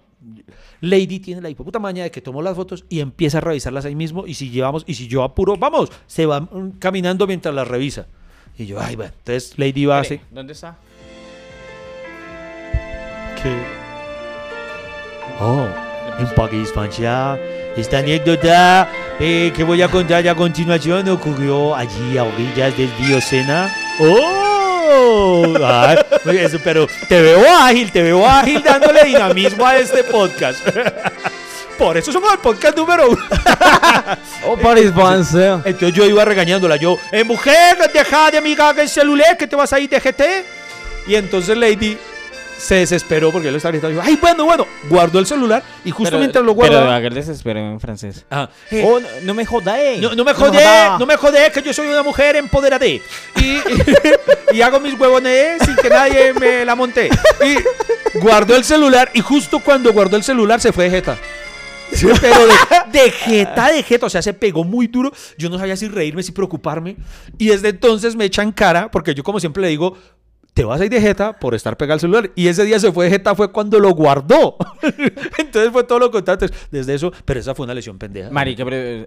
[0.81, 3.95] Lady tiene la puta maña de que tomó las fotos y empieza a revisarlas ahí
[3.95, 4.27] mismo.
[4.27, 8.07] Y si llevamos, y si yo apuro, vamos, se va mm, caminando mientras las revisa.
[8.59, 10.21] Y yo, ay, bueno, entonces Lady va así.
[10.31, 10.79] ¿Dónde está?
[15.39, 15.69] Oh,
[16.19, 17.39] en París, Francia.
[17.77, 18.89] Esta anécdota
[19.21, 23.75] eh, que voy a contar a continuación ocurrió allí a orillas del río Sena.
[23.99, 25.55] ¡Oh!
[25.63, 25.99] Ay,
[26.39, 30.67] eso, pero te veo ágil, te veo ágil dándole dinamismo a este podcast.
[31.79, 33.23] Por eso somos el podcast número uno.
[34.47, 35.61] Oh, París, Francia.
[35.65, 36.77] Entonces yo iba regañándola.
[36.77, 40.23] Yo, eh, mujer, deja de mirar el celular que te vas a ir de GT.
[41.09, 41.99] Y entonces Lady
[42.59, 44.01] se desesperó porque le estaba gritando.
[44.03, 44.67] Ay, bueno, bueno.
[44.89, 46.97] Guardó el celular y justo Pero- mientras lo Pero guardaba.
[46.97, 48.25] hágale desespero en francés.
[48.31, 50.01] Ah, eh, Oh, no, no me jodáis.
[50.01, 50.65] no, no me jodé,
[50.99, 52.87] no me jodé que yo soy una mujer empoderada.
[52.87, 53.01] Y,
[54.53, 57.09] y hago mis huevones sin que nadie me la monte.
[57.45, 61.17] Y guardó el celular y justo cuando guardó el celular se fue de jeta.
[61.93, 65.13] Sí, pero de, de jeta, de jeta, o sea, se pegó muy duro.
[65.39, 66.97] Yo no sabía si reírme, si preocuparme.
[67.39, 69.97] Y desde entonces me echan cara, porque yo como siempre le digo,
[70.57, 72.31] te vas a ir de jeta por estar pegado al celular.
[72.35, 74.57] Y ese día se fue de jeta fue cuando lo guardó.
[75.39, 76.49] Entonces fue todo lo contrario.
[76.71, 78.31] Desde eso, pero esa fue una lesión pendeja.
[78.31, 79.07] Marica, pero,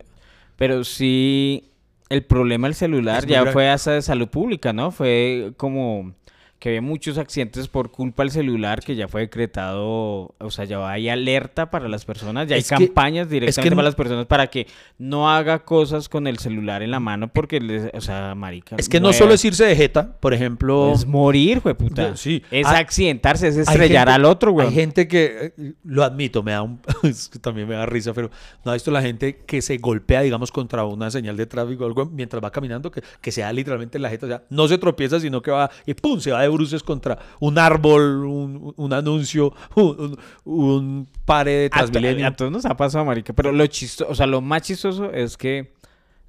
[0.55, 1.71] pero sí,
[2.09, 4.91] el problema del celular Es ya fue hasta de salud pública, ¿no?
[4.91, 6.13] Fue como
[6.59, 10.89] que había muchos accidentes por culpa del celular que ya fue decretado, o sea, ya
[10.89, 14.47] hay alerta para las personas, ya hay Es que- campañas directamente para las personas para
[14.47, 14.67] que
[14.97, 18.75] no haga cosas con el celular en la mano porque, les, o sea, marica.
[18.77, 20.91] Es que no solo es irse de jeta, por ejemplo.
[20.93, 22.15] Es morir, güey, puta.
[22.17, 22.43] Sí.
[22.51, 24.67] Es Hay- accidentarse, es estrellar gente- al otro, güey.
[24.67, 26.79] Hay gente que, eh, lo admito, me da un,
[27.41, 28.29] también me da risa, pero
[28.65, 31.87] no ha visto la gente que se golpea, digamos, contra una señal de tráfico o
[31.87, 34.67] algo mientras va caminando, que, que se da literalmente en la jeta, o sea, no
[34.67, 38.73] se tropieza, sino que va y pum, se va de bruces contra un árbol, un,
[38.75, 42.27] un anuncio, un, un, un pare de A, Transmilenio.
[42.27, 43.33] a todos nos ha pasado, marica.
[43.33, 45.73] Pero lo chistoso, o sea, lo más chistoso es que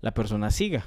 [0.00, 0.86] la persona siga.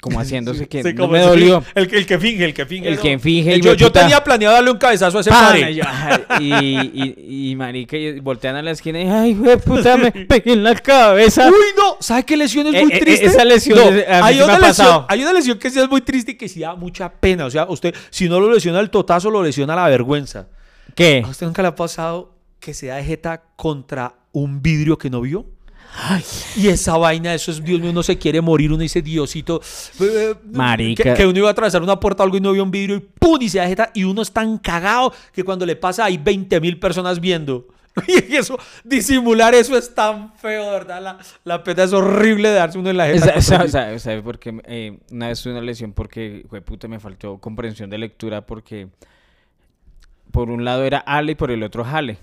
[0.00, 1.62] Como haciéndose que Sí, no como me dolió.
[1.74, 2.88] El, que- el que finge, el que finge.
[2.88, 3.02] El ¿no?
[3.02, 5.46] que finge, Yo, tenía planeado darle un cabezazo a ese ¡Pan!
[5.60, 5.72] pare.
[6.40, 10.10] Y, y, y, y marica, y voltean a la esquina y ay, güey, puta, me
[10.28, 11.48] pegué en la cabeza.
[11.48, 13.26] Uy, no, ¿sabes qué lesión es Eh, muy eh, triste?
[13.26, 15.06] esa lesión No, es- a mí hay, sí una ha lesión, pasado.
[15.08, 17.44] hay una lesión que sí es muy triste y que sí da mucha pena.
[17.46, 20.48] O sea, usted, si no lo lesiona el totazo, lo lesiona la vergüenza.
[20.94, 21.22] ¿Qué?
[21.24, 25.10] ¿A usted nunca le ha pasado que se da de jeta contra un vidrio que
[25.10, 25.44] no vio?
[26.56, 29.60] Y esa vaina, eso es, Dios mío, uno se quiere morir, uno dice, Diosito,
[30.00, 31.02] eh, Marica.
[31.02, 32.96] Que, que uno iba a atravesar una puerta o algo y no vio un vidrio
[32.96, 33.38] y ¡pum!
[33.40, 36.78] y se da y uno es tan cagado que cuando le pasa hay 20 mil
[36.78, 37.66] personas viendo.
[38.06, 41.02] Y eso, disimular eso es tan feo, verdad.
[41.02, 43.40] La, la pena es horrible de darse uno en la jeta.
[43.40, 44.60] ¿Sabe por qué?
[44.64, 48.88] Eh, una vez tuve una lesión porque, puta, me faltó comprensión de lectura porque
[50.30, 52.18] por un lado era Ale y por el otro Jale.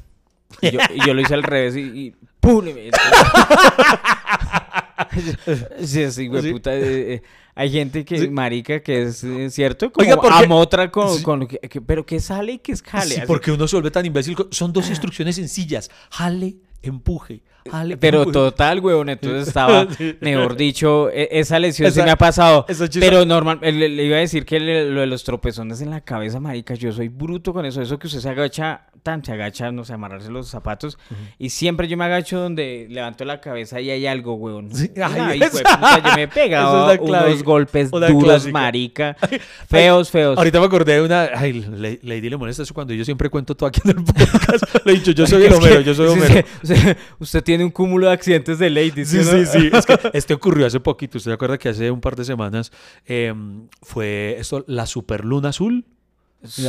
[0.61, 2.15] Y yo, y yo lo hice al revés y, y
[5.83, 6.51] sí, sí, güey, ¿Sí?
[6.51, 6.75] puta.
[6.75, 7.21] eh, eh,
[7.55, 8.29] hay gente que, Sí.
[8.29, 10.45] marica, que es eh, cierto, como Oiga, ¿por qué?
[10.45, 13.15] amotra con, con que, que- pero que sale y que es jale.
[13.15, 14.35] Sí, porque uno se vuelve tan imbécil.
[14.51, 15.89] Son dos instrucciones sencillas.
[16.11, 17.41] Jale empuje.
[17.69, 18.33] jale, Pero empuje.
[18.33, 19.87] total, huevón, entonces estaba,
[20.21, 22.65] mejor dicho, e- esa lesión Esa- se me ha pasado.
[22.99, 25.89] Pero normal, eh, le, le iba a decir que le- lo de los tropezones en
[25.89, 27.81] la cabeza, marica, yo soy bruto con eso.
[27.81, 30.97] Eso que usted se agacha, tan se agacha, no sé, amarrarse los zapatos.
[31.37, 34.73] Y siempre yo me agacho donde levanto la cabeza y hay algo, huevón.
[34.73, 38.51] Sí, ay, Ay, puta, yo me he pegado es unos golpes duros, clásica.
[38.53, 39.17] marica.
[39.69, 40.37] Feos, feos.
[40.37, 41.29] Ahorita me acordé de una.
[41.35, 44.85] Ay, Lady le molesta eso cuando yo siempre cuento todo aquí en el podcast.
[44.85, 46.43] Le he dicho, yo soy el Homero, yo soy Homero.
[47.19, 49.09] usted tiene un cúmulo de accidentes de ladies.
[49.09, 49.45] Sí, ¿sí, no?
[49.45, 49.69] sí, sí.
[49.73, 51.17] Es que este ocurrió hace poquito.
[51.17, 52.71] ¿Usted se acuerda que hace un par de semanas
[53.05, 53.33] eh,
[53.81, 55.85] fue esto, la superluna azul?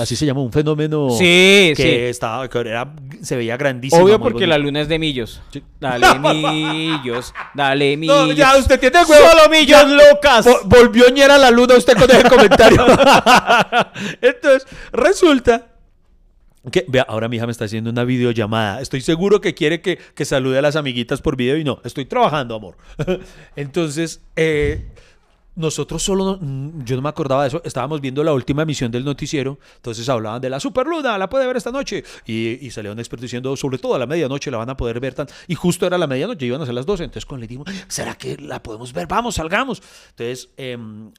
[0.01, 1.83] Así se llama, un fenómeno Sí, que sí.
[2.09, 2.91] estaba, que era,
[3.21, 4.03] se veía grandísimo.
[4.03, 4.49] Obvio porque bonito.
[4.49, 5.43] la luna es de millos.
[5.53, 5.63] Sí.
[5.79, 8.29] Dale millos, dale millos.
[8.29, 9.31] No, ya, usted tiene huevo.
[9.31, 10.47] Solo millos Ya, locas.
[10.47, 12.85] vo- volvió ñera la luna usted con ese comentario.
[14.23, 15.67] Entonces, resulta
[16.71, 18.81] que, vea, ahora mi hija me está haciendo una videollamada.
[18.81, 22.05] Estoy seguro que quiere que, que salude a las amiguitas por video y no, estoy
[22.05, 22.77] trabajando, amor.
[23.57, 24.87] Entonces, eh,
[25.59, 28.91] nosotros solo, no- mm, yo no me acordaba de eso, estábamos viendo la última emisión
[28.91, 32.93] del noticiero, entonces hablaban de la superluna, la puede ver esta noche, y, y salía
[32.93, 35.55] un experto diciendo, sobre todo a la medianoche la van a poder ver tan, y
[35.55, 38.37] justo era la medianoche, iban a ser las 12, entonces con le dijimos, ¿será que
[38.39, 39.07] la podemos ver?
[39.07, 39.83] Vamos, salgamos.
[40.11, 41.11] Entonces, em,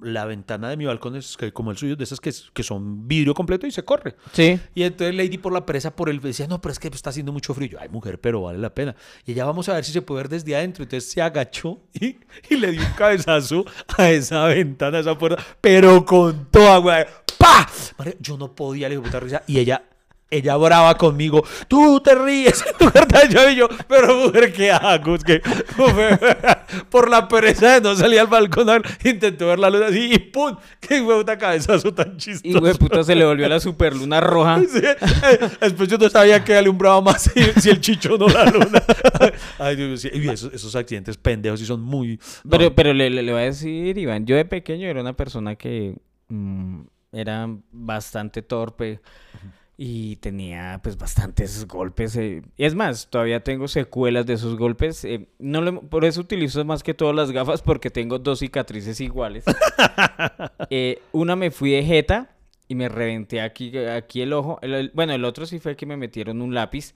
[0.00, 3.08] la ventana de mi balcón es que, como el suyo, de esas que, que son
[3.08, 4.16] vidrio completo y se corre.
[4.32, 4.58] Sí.
[4.74, 7.32] Y entonces Lady por la presa, por el decía, no, pero es que está haciendo
[7.32, 7.68] mucho frío.
[7.72, 8.94] Yo, Ay, mujer, pero vale la pena.
[9.24, 10.82] Y ella, vamos a ver si se puede ver desde adentro.
[10.84, 12.16] Entonces se agachó y,
[12.50, 13.64] y le dio un cabezazo
[13.98, 17.04] a esa ventana, a esa puerta, pero con toda, güey.
[17.38, 17.68] ¡Pa!
[17.98, 19.42] María, yo no podía, le puta risa.
[19.46, 19.82] Y ella,
[20.30, 21.44] ella brava conmigo.
[21.68, 23.28] Tú te ríes, ¿verdad?
[23.30, 25.16] Yo y yo, pero mujer, ¿qué hago?
[25.18, 25.40] Que
[26.90, 30.56] por la pereza de no salir al balcón, intentó ver la luz así y ¡pum!
[30.80, 32.56] ¡Qué puta cabezazo tan chistoso!
[32.56, 34.60] Y güey, puta se le volvió la superluna roja.
[34.66, 34.96] Sí, eh,
[35.60, 38.82] Después yo no sabía que alumbraba más si, si el chicho no la luna.
[39.58, 40.10] Ay, Dios mío, sí.
[40.12, 42.18] Y esos, esos accidentes pendejos sí son muy.
[42.44, 42.50] no.
[42.50, 45.54] Pero, pero le, le- le voy a decir, Iván, yo de pequeño era una persona
[45.56, 45.94] que
[46.28, 46.80] mm,
[47.12, 49.00] era bastante torpe
[49.78, 52.16] y tenía pues bastantes golpes.
[52.16, 52.42] eh.
[52.56, 55.04] Y es más, todavía tengo secuelas de esos golpes.
[55.04, 59.00] eh, no le- por eso utilizo más que todas las gafas porque tengo dos cicatrices
[59.00, 59.44] iguales.
[60.70, 62.30] Eh, una me fui de jeta
[62.68, 64.58] y me reventé aquí, aquí el ojo.
[64.62, 66.94] El- el- bueno, el otro sí fue que me metieron un lápiz.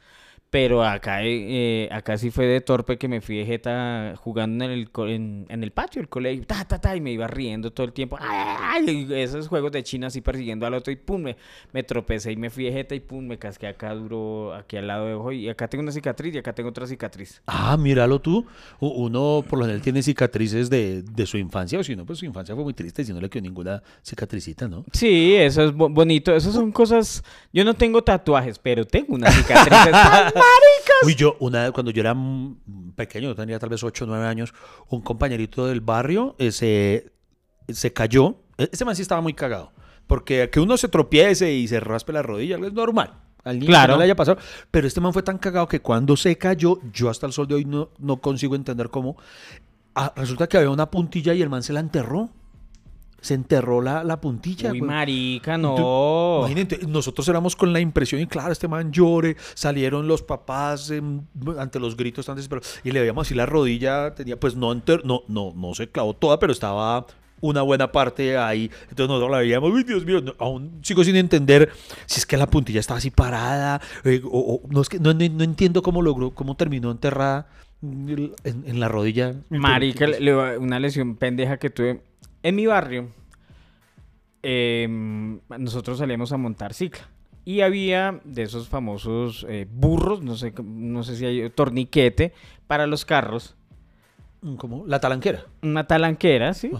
[0.50, 4.64] Pero acá, eh, eh, acá sí fue de torpe que me fui de jeta jugando
[4.64, 7.72] en el, en, en el patio del colegio, ta, ta, ta, y me iba riendo
[7.72, 8.16] todo el tiempo.
[8.20, 9.06] ¡Ay!
[9.14, 11.36] esos juegos de China así persiguiendo al otro y pum, me,
[11.72, 14.88] me tropecé y me fui de jeta y pum, me casqué acá duro, aquí al
[14.88, 17.40] lado de ojo y acá tengo una cicatriz y acá tengo otra cicatriz.
[17.46, 18.44] Ah, míralo tú.
[18.80, 22.24] Uno por lo general tiene cicatrices de, de su infancia, o si no, pues su
[22.26, 24.84] infancia fue muy triste y no le quedó ninguna cicatricita, ¿no?
[24.92, 26.34] Sí, eso es bo- bonito.
[26.34, 27.22] Esas son cosas.
[27.52, 29.92] Yo no tengo tatuajes, pero tengo unas cicatrices
[30.40, 32.14] tan Uy, yo, una vez cuando yo era
[32.96, 34.52] pequeño, yo tenía tal vez 8 o 9 años,
[34.88, 37.12] un compañerito del barrio eh, se,
[37.68, 38.36] se cayó.
[38.58, 39.72] E- Ese man sí estaba muy cagado.
[40.06, 43.14] Porque que uno se tropiece y se raspe la rodilla es normal.
[43.44, 43.92] Al niño que Claro.
[43.94, 44.38] no le haya pasado.
[44.70, 47.54] Pero este man fue tan cagado que cuando se cayó, yo hasta el sol de
[47.54, 49.16] hoy no, no consigo entender cómo.
[49.94, 52.30] Ah, resulta que había una puntilla y el man se la enterró.
[53.20, 54.72] Se enterró la, la puntilla.
[54.72, 54.90] Uy, güey.
[54.90, 56.38] marica, Tú- no.
[56.40, 61.20] Imagínate, nosotros éramos con la impresión y claro, este man llore, salieron los papás em,
[61.58, 65.02] ante los gritos tan desesperados y le veíamos así la rodilla, tenía pues no, enter-
[65.04, 67.06] no, no, no se clavó toda, pero estaba
[67.42, 71.16] una buena parte ahí, entonces nosotros la veíamos, uy Dios mío, no, aún sigo sin
[71.16, 71.70] entender
[72.06, 75.14] si es que la puntilla estaba así parada, eh, o, o- no es que no,
[75.14, 77.48] no- no entiendo cómo logró, cómo terminó enterrada
[77.82, 79.34] en, en la rodilla.
[79.48, 80.06] Marica,
[80.58, 82.02] una lesión pendeja que tuve
[82.42, 83.08] en mi barrio.
[84.42, 87.08] em, nosotros salíamos a montar cicla.
[87.44, 92.32] Y había de esos famosos eh, burros, no sé, cómo- no sé si hay torniquete
[92.66, 93.54] para los carros.
[94.56, 95.44] como la talanquera.
[95.60, 96.70] Una talanquera, ¿sí?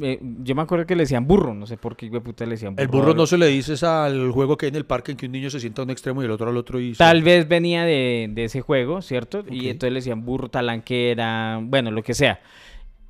[0.00, 2.74] Eh, yo me acuerdo que le decían burro, no sé por qué puta le decían
[2.74, 2.82] burro.
[2.82, 5.26] El burro no se le dices al juego que hay en el parque en que
[5.26, 7.22] un niño se sienta a un extremo y el otro al otro y se- Tal
[7.22, 9.44] vez venía de, de ese juego, ¿cierto?
[9.50, 12.40] Y entonces le decían burro, talanquera, bueno, lo que sea.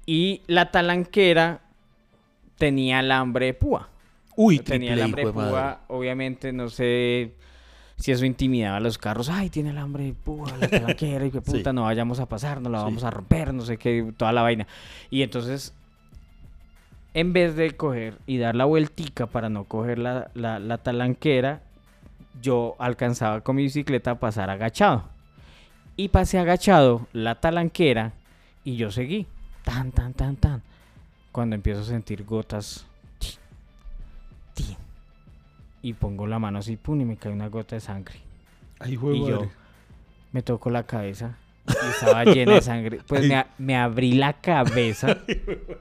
[0.06, 1.60] Y la talanquera
[2.58, 3.88] tenía alambre de púa.
[4.36, 5.76] Uy, tenía alambre de púa, madre.
[5.88, 7.34] obviamente, no sé
[7.96, 9.28] si eso intimidaba a los carros.
[9.28, 11.74] Ay, tiene alambre de púa, la talanquera, y que puta, Sí.
[11.76, 12.84] no vayamos a pasar, no la Sí.
[12.84, 14.66] vamos a romper, no sé qué, toda la vaina.
[15.10, 15.72] Y entonces,
[17.14, 21.60] en vez de coger y dar la vueltica para no coger la, la, la talanquera,
[22.42, 25.04] yo alcanzaba con mi bicicleta a pasar agachado.
[25.96, 28.14] Y pasé agachado la talanquera
[28.64, 29.28] y yo seguí.
[29.62, 30.62] Tan, tan, tan, tan.
[31.34, 32.86] Cuando empiezo a sentir gotas.
[35.82, 38.14] Y pongo la mano así, pum, y me cae una gota de sangre.
[38.78, 39.48] Ay, de Y yo.
[40.30, 43.00] Me tocó la cabeza y estaba llena de sangre.
[43.08, 43.28] Pues
[43.58, 45.18] me, abrí la cabeza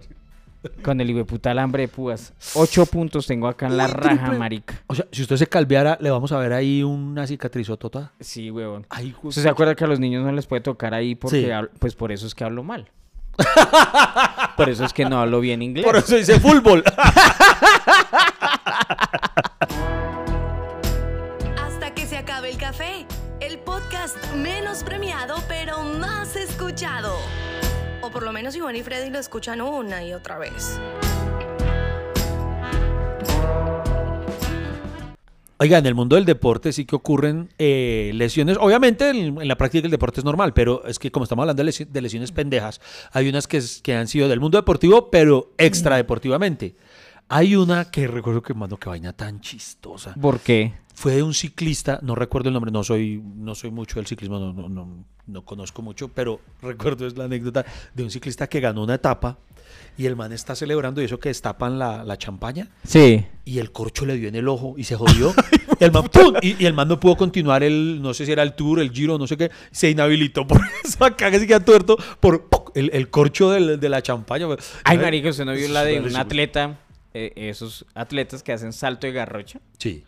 [0.83, 2.33] con el hijo de puta alambre de púas.
[2.55, 4.39] Ocho puntos tengo acá en la Uy, raja, triple.
[4.39, 4.81] marica.
[4.87, 8.11] O sea, si usted se calveara, le vamos a ver ahí una cicatrizotota.
[8.19, 8.87] Sí, huevón.
[8.89, 11.51] Ay, ¿Usted se acuerda que a los niños no les puede tocar ahí porque Sí.
[11.51, 12.89] hablo- pues por eso es que hablo mal?
[14.57, 15.85] por eso es que no hablo bien inglés.
[15.85, 16.83] Por eso dice fútbol.
[21.57, 23.05] Hasta que se acabe el café.
[23.39, 27.17] El podcast menos premiado, pero más escuchado.
[28.01, 30.79] O por lo menos Iván y Freddy lo escuchan una y otra vez.
[35.63, 38.57] Oiga, en el mundo del deporte sí que ocurren eh, lesiones.
[38.59, 41.63] Obviamente en, en la práctica del deporte es normal, pero es que como estamos hablando
[41.63, 42.81] de, lesi- de lesiones pendejas,
[43.13, 46.75] hay unas que, que han sido del mundo deportivo, pero extradeportivamente.
[47.29, 50.13] Hay una que recuerdo que, mano, qué vaina tan chistosa.
[50.21, 50.73] ¿Por qué?
[50.93, 54.39] Fue de un ciclista, no recuerdo el nombre, no soy, no soy mucho del ciclismo,
[54.39, 58.59] no, no, no, no conozco mucho, pero recuerdo es la anécdota de un ciclista que
[58.59, 59.37] ganó una etapa
[59.97, 63.25] y el man está celebrando y eso que destapan la, la champaña Sí.
[63.45, 65.33] y el corcho le dio en el ojo y se jodió.
[65.79, 66.33] y, el man, ¡pum!
[66.41, 68.91] Y, y el man no pudo continuar el, no sé si era el tour, el
[68.91, 72.61] giro, no sé qué, se inhabilitó por eso acá que se queda tuerto por ¡pum!
[72.75, 74.47] el, el corcho del- de la champaña.
[74.83, 76.79] Ay, marica, ¿usted no vio la de un atleta?
[77.15, 79.59] eh, esos atletas que hacen salto de garrocha.
[79.77, 80.03] Sí.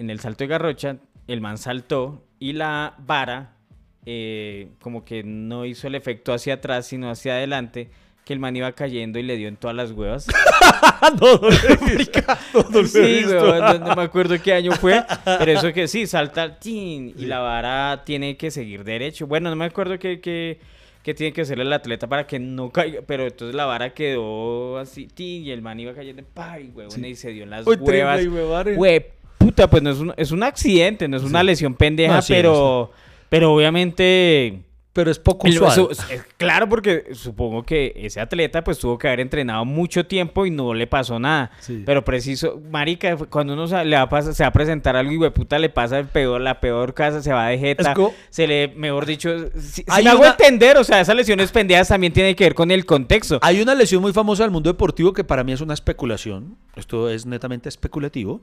[0.00, 0.96] En el salto de garrocha,
[1.26, 3.58] el man saltó y la vara
[4.06, 7.90] eh, como que no hizo el efecto hacia atrás, sino hacia adelante,
[8.24, 10.26] que el man iba cayendo y le dio en todas las huevas.
[11.20, 16.58] no, no, Sí, weón, no, me acuerdo qué año fue, pero eso que sí, salta
[16.58, 19.26] tin, y la vara tiene que seguir derecho.
[19.26, 20.60] Bueno, no me acuerdo qué, qué,
[21.02, 24.78] qué tiene que hacer el atleta para que no caiga, pero entonces la vara quedó
[24.78, 27.04] así, y el man iba cayendo, ¡pay, huevón!
[27.04, 28.22] Y se dio en las triple huevas.
[28.22, 28.76] y huevare.
[28.76, 32.22] Güey, puta, pues no es un, es un accidente, no es una lesión pendeja, No,
[32.22, 32.92] sí, pero,
[33.30, 34.64] pero obviamente...
[34.92, 35.72] Pero es poco usual.
[35.72, 35.88] su-
[36.36, 40.74] claro, porque supongo que ese atleta pues tuvo que haber entrenado mucho tiempo y no
[40.74, 41.52] le pasó nada.
[41.60, 41.84] Sí.
[41.86, 45.24] Pero preciso, marica, cuando uno sa- le va a pasar- se va a presentar algo
[45.24, 47.94] y puta le pasa el peor, la peor casa, se va de jeta,
[48.30, 51.86] se le, mejor dicho, si, si Hay me hago entender, o sea, esas lesiones pendejas
[51.86, 53.38] también tienen que ver con el contexto.
[53.42, 56.56] Hay una lesión muy famosa del mundo deportivo que para mí es una especulación.
[56.74, 58.40] Esto es netamente especulativo.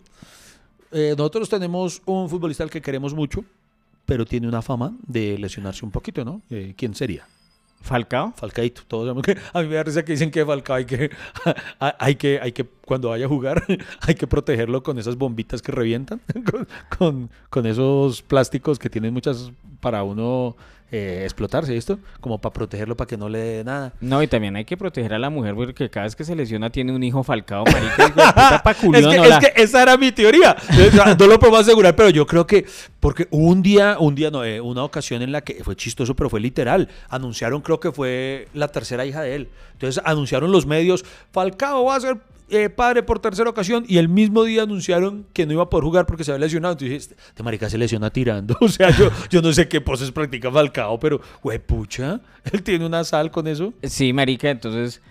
[0.92, 3.44] Eh, nosotros tenemos un futbolista al que queremos mucho,
[4.06, 6.42] pero tiene una fama de lesionarse un poquito, ¿no?
[6.50, 7.28] Eh, ¿Quién sería?
[7.82, 8.34] Falcao.
[8.36, 8.82] Falcaito.
[8.88, 11.10] Todos sabemos que a mí me da risa que dicen que Falcao hay que,
[11.80, 13.64] hay que, hay que cuando vaya a jugar,
[14.02, 16.68] hay que protegerlo con esas bombitas que revientan, con,
[16.98, 20.56] con, con esos plásticos que tienen muchas para uno
[20.90, 22.00] eh, explotarse, ¿esto?
[22.22, 23.92] Como para protegerlo para que no le dé nada.
[24.00, 26.70] No, y también hay que proteger a la mujer porque cada vez que se lesiona
[26.70, 30.56] tiene un hijo Falcao, marica, puta pa' Es que, es que esa era mi teoría.
[31.20, 32.66] No lo puedo asegurar, pero yo creo que,
[33.02, 36.30] porque un día, un día, no, eh, una ocasión en la que fue chistoso, pero
[36.30, 36.88] fue literal.
[37.10, 39.50] Anunciaron, creo que fue la tercera hija de él.
[39.74, 42.18] Entonces anunciaron los medios, Falcao va a ser
[42.50, 45.84] eh, padre por tercera ocasión, y el mismo día anunciaron que no iba a poder
[45.84, 46.74] jugar porque se había lesionado.
[46.74, 48.56] Entonces dije, este, este marica se lesiona tirando.
[48.68, 52.20] O sea, yo, yo no sé qué poses practica Falcao, pero, güey, pucha,
[52.52, 53.74] él tiene una sal con eso.
[53.84, 55.02] Sí, marica, entonces...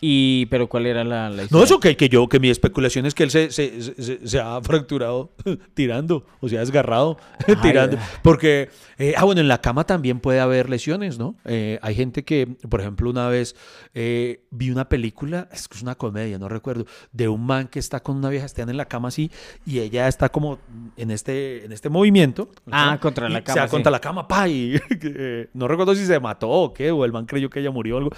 [0.00, 1.64] Y, pero ¿cuál era la, la No, historia?
[1.64, 4.60] eso que, que yo, que mi especulación es que él se, se, se- se ha
[4.62, 5.32] fracturado
[5.74, 7.16] tirando, o sea, desgarrado
[7.62, 7.96] tirando.
[8.22, 8.68] Porque,
[8.98, 11.34] eh, ah, bueno, en la cama también puede haber lesiones, ¿no?
[11.44, 13.56] Eh, hay gente que, por ejemplo, una vez
[13.94, 17.78] eh, vi una película, es que es una comedia, no recuerdo, de un man que
[17.78, 19.30] está con una vieja, están en la cama así,
[19.64, 20.58] y ella está como
[20.96, 22.50] en este, en este movimiento.
[22.70, 23.00] Ah, ¿no?
[23.00, 23.70] contra la Y cama, Se da sí.
[23.70, 24.78] contra la cama, pa, y
[25.54, 27.98] no recuerdo si se mató o qué, o el man creyó que ella murió o
[27.98, 28.10] algo,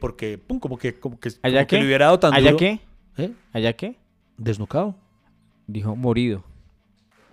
[0.00, 1.80] porque, pum, como que, como que, ¿Allá como que qué?
[1.80, 2.56] le hubiera dado tan ¿Allá duro.
[2.58, 2.80] qué?
[3.18, 3.30] ¿Eh?
[3.52, 3.96] ¿Allá qué?
[4.36, 4.94] Desnucado.
[5.66, 6.44] Dijo morido.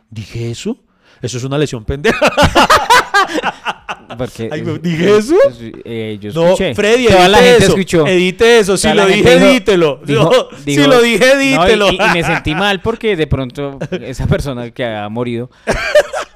[0.10, 0.78] ¿Dije eso?
[1.22, 2.20] Eso es una lesión pendeja.
[4.18, 5.36] Porque, Ay, ¿dije eso?
[5.86, 6.56] Eh, yo No.
[6.56, 7.74] Freddy, Toda la edite gente eso.
[7.74, 8.08] escuchó.
[8.08, 8.78] Edite eso.
[8.78, 10.02] Si Toda lo gente dije, dijo- edítelo.
[10.06, 10.30] dijo- No,
[10.66, 11.92] dijo- si lo dije, No, y- edítelo.
[11.92, 15.50] y, y me sentí mal porque de pronto esa persona que ha morido.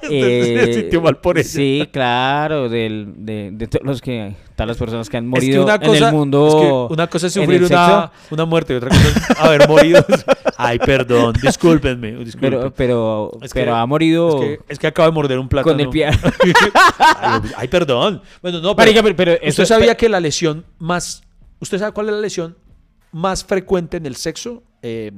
[0.66, 1.48] se sintió mal por ella.
[1.48, 4.34] Sí, claro, del, de, de todos los que.
[4.56, 6.48] Todas las personas que han Es morido que una cosa, en el mundo.
[6.48, 6.54] es
[6.88, 10.04] que una cosa es sufrir una, una muerte y otra cosa es haber morido.
[10.56, 12.16] Ay, perdón, discúlpenme.
[12.40, 14.42] Pero, pero, Es que- pero ha morido.
[14.42, 15.72] Es que, es que acabo de morder un plátano.
[15.72, 16.08] Con el pie.
[16.98, 18.20] ay, ay, perdón.
[18.42, 21.22] Bueno, no, pero, pero- pero ¿Usted eso- sabía que la lesión más...
[21.60, 22.56] ¿Usted sabe cuál es la lesión
[23.12, 24.64] más frecuente en el sexo?
[24.82, 25.12] Eh,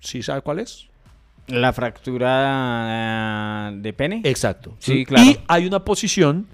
[0.00, 0.88] ¿Sí sabe cuál es?
[1.48, 4.20] La fractura eh, de pene.
[4.24, 4.74] Exacto.
[4.78, 5.24] Sí, claro.
[5.24, 6.46] Y hay una posición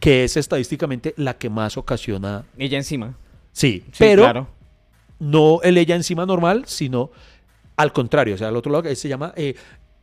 [0.00, 2.44] que es estadísticamente la que más ocasiona...
[2.56, 3.14] Ella encima.
[3.52, 4.48] Sí, Sí, pero claro.
[5.18, 7.10] no el ella encima normal, sino
[7.76, 8.36] al contrario.
[8.36, 9.32] O sea, al otro lado que se llama...
[9.36, 9.54] eh,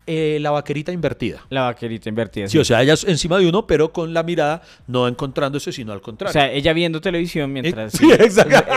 [0.07, 1.39] eh, la vaquerita invertida.
[1.49, 2.47] La vaquerita invertida.
[2.47, 5.97] Sí, o sea, ella encima de uno, pero con la mirada no encontrándose, sino al
[5.97, 6.33] O contrario.
[6.33, 7.93] sea, ella viendo televisión mientras...
[7.97, 8.55] sí, exacto.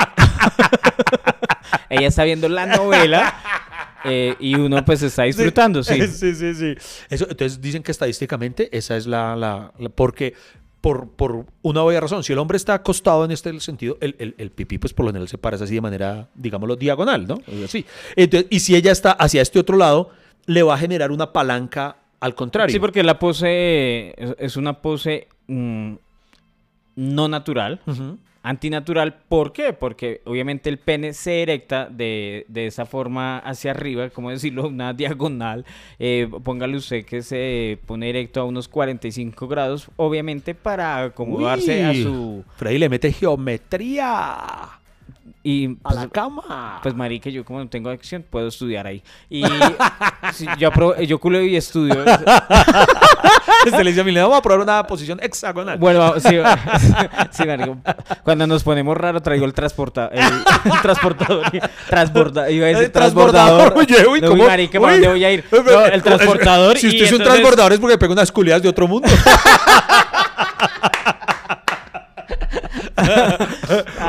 [1.90, 3.34] ella está viendo la novela
[4.04, 6.00] eh, y uno pues está disfrutando, sí.
[6.08, 6.74] Sí, sí, sí.
[7.10, 9.34] Eso, entonces dicen que estadísticamente esa es la...
[9.36, 10.34] la- la- porque
[10.80, 14.34] por, por una obvia razón, si el hombre está acostado en este sentido, el, el,
[14.38, 17.40] el pipí pues por lo general se para así de manera, digámoslo, diagonal, ¿no?
[17.64, 17.84] Así.
[18.14, 20.10] Entonces, y si ella está hacia este otro lado,
[20.46, 22.72] le va a generar una palanca al contrario.
[22.72, 25.94] Sí, porque la pose es, es una pose mm,
[26.96, 28.18] no natural, Ujú.
[28.48, 29.14] Antinatural.
[29.28, 29.74] ¿Por qué?
[29.74, 34.92] Porque obviamente el pene se erecta de, de esa forma hacia arriba, como decirlo, una
[34.94, 35.66] diagonal.
[35.98, 41.92] Eh, póngale usted que se pone erecto a unos 45 grados, obviamente para acomodarse a
[41.92, 42.42] su...
[42.56, 44.77] Freddy le mete geometría
[45.42, 46.80] Y, a pues, la cama.
[46.82, 49.02] Pues marica, yo como no tengo acción, puedo estudiar ahí.
[49.30, 49.44] Y
[50.34, 51.94] sí, yo, apro- yo culo y estudio.
[53.64, 55.78] Desde le dice a mi vamos a probar una posición hexagonal.
[55.78, 56.36] Bueno, sí,
[57.30, 57.78] sí, marico.
[58.24, 61.44] Cuando nos ponemos raro traigo el transporta, el, el transportador,
[61.88, 63.72] transborda, iba a decir El transbordador.
[63.72, 63.78] transbordador.
[63.78, 64.46] Oye, uy, No, ¿cómo?
[64.46, 65.44] marica, ¿para dónde voy a ir?
[65.52, 68.68] No, el transportador Si y usted es un transbordador es porque pega unas culiadas de
[68.68, 69.08] otro mundo.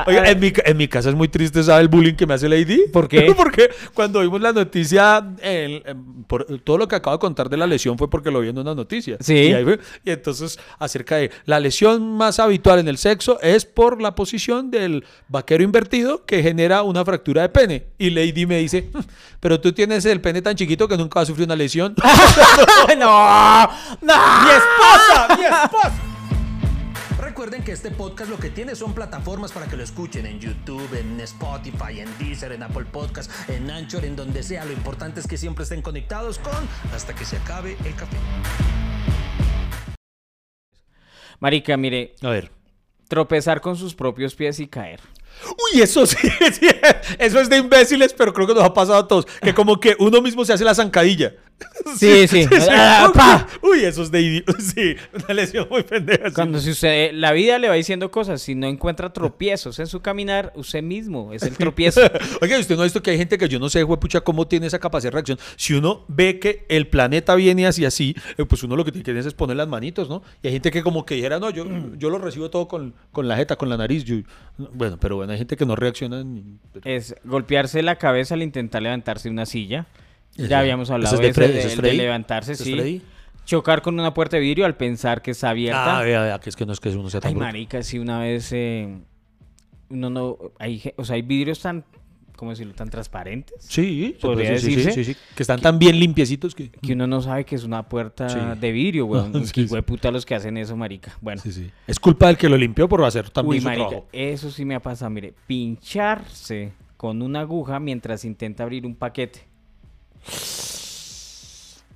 [0.10, 2.50] Oiga, en mi, en mi casa es muy triste, ¿sabe el bullying que me hace
[2.50, 2.88] Lady?
[2.92, 3.34] ¿Por qué?
[3.38, 7.58] porque cuando vimos la noticia, el- em, por, todo lo que acabo de contar de
[7.58, 9.18] la lesión fue porque lo vi en una noticia.
[9.20, 9.34] Sí.
[9.36, 13.66] Y, ahí fue- y entonces, acerca de la lesión más habitual en el sexo es
[13.66, 17.86] por la posición del vaquero invertido que genera una fractura de pene.
[17.98, 19.00] Y Lady me dice, "Hmm,
[19.40, 21.96] pero tú tienes el pene tan chiquito que nunca vas a sufrir una lesión.
[23.00, 23.70] no, no.
[24.02, 25.36] ¡Mi esposa!
[25.38, 25.94] ¡Mi esposa!
[27.40, 30.94] Recuerden que este podcast lo que tiene son plataformas para que lo escuchen en YouTube,
[30.94, 34.66] en Spotify, en Deezer, en Apple Podcast, en Anchor, en donde sea.
[34.66, 38.18] Lo importante es que siempre estén conectados con hasta que se acabe el café.
[41.40, 42.52] Marica, mire, A ver.
[43.08, 45.00] tropezar con sus propios pies y caer.
[45.46, 46.18] Uy, eso sí,
[46.52, 46.68] sí,
[47.20, 49.26] eso es de imbéciles, pero creo que nos ha pasado a todos.
[49.42, 51.36] Que como que uno mismo se hace la zancadilla.
[51.98, 52.46] Sí, sí.
[52.70, 53.48] Ah, Uy, pa.
[53.64, 56.28] Uy, eso es de idi- Sí, una lesión muy pendeja.
[56.30, 56.36] sí.
[56.36, 60.00] Cuando si usted, la vida le va diciendo cosas, si no encuentra tropiezos en su
[60.02, 62.02] caminar, usted mismo es el tropiezo.
[62.42, 64.68] Oiga, usted no ha visto que hay gente que yo no sé, pucha, cómo tiene
[64.68, 65.40] esa capacidad de reacción.
[65.56, 69.04] Si uno ve que el planeta viene hacia así, eh, pues uno lo que tiene
[69.04, 70.22] que hacer es poner las manitos, ¿no?
[70.44, 71.66] Y hay gente que como que dijera, no, yo,
[71.98, 74.04] yo lo recibo todo con, con la jeta, con la nariz.
[74.04, 74.18] yo-
[74.74, 76.24] bueno, pero bueno, hay gente que no reacciona.
[76.24, 76.44] ni-
[76.84, 79.88] es golpearse la cabeza al intentar levantarse de una silla.
[80.48, 82.74] Ya habíamos hablado de Freddy, levantarse, ¿Ese es sí.
[82.76, 83.02] Freddy?
[83.46, 86.00] Chocar con una puerta de vidrio al pensar que está abierta.
[86.00, 87.46] Ah, vea, vea, que es que no es que uno sea tan Ay, bruto.
[87.48, 89.00] marica, sí, una vez eh,
[89.90, 90.38] uno no...
[90.60, 91.84] Hay, o sea, hay vidrios tan,
[92.36, 92.76] ¿cómo decirlo?
[92.76, 95.04] Tan transparentes Sí, ¿Podría decir, sí, sí, decirse?
[95.04, 96.70] sí, sí, que están tan bien limpiecitos que...
[96.70, 99.48] que uno no sabe que es una puerta de vidrio, weón.
[99.48, 101.18] Sí, que puta los que hacen eso, marica.
[101.20, 101.42] Bueno.
[101.88, 104.08] Es culpa del que lo limpió por hacer también Uy, su marica, trabajo.
[104.12, 109.49] eso sí me ha pasado, mire, pincharse con una aguja mientras intenta abrir un paquete.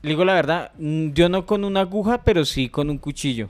[0.02, 3.50] Le digo la verdad, mm, yo no con una aguja, pero sí con un cuchillo.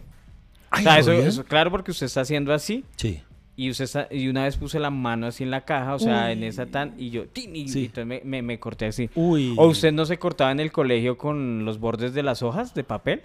[0.72, 3.22] O sea, eso, eso- claro, porque usted está haciendo así Sí.
[3.56, 6.32] y usted está- y una vez puse la mano así en la caja, o sea,
[6.32, 7.82] en esa tan y yo tin, y, Sí.
[7.82, 9.10] y entonces me, me- me corté así.
[9.16, 9.56] Uy.
[9.58, 12.84] ¿O usted no se cortaba en el colegio con los bordes de las hojas de
[12.84, 13.22] papel?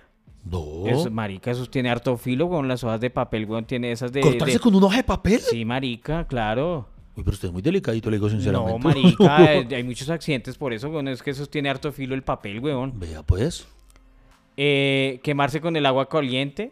[0.51, 0.87] No.
[0.87, 4.21] Eso, marica, eso tiene harto filo, con las hojas de papel, weón, tiene esas de...
[4.23, 5.41] ¿Cortarse de- con una hoja de papel?
[5.41, 6.89] Sí, marica, claro.
[7.19, 8.73] Uy, pero usted es muy delicadito, le digo sinceramente.
[8.75, 11.09] No, marica, eh, hay muchos accidentes por eso, weón.
[11.09, 12.97] Es que eso tiene harto filo el papel, weón.
[12.97, 13.67] Vea, pues.
[14.57, 16.71] Eh, quemarse con el agua caliente.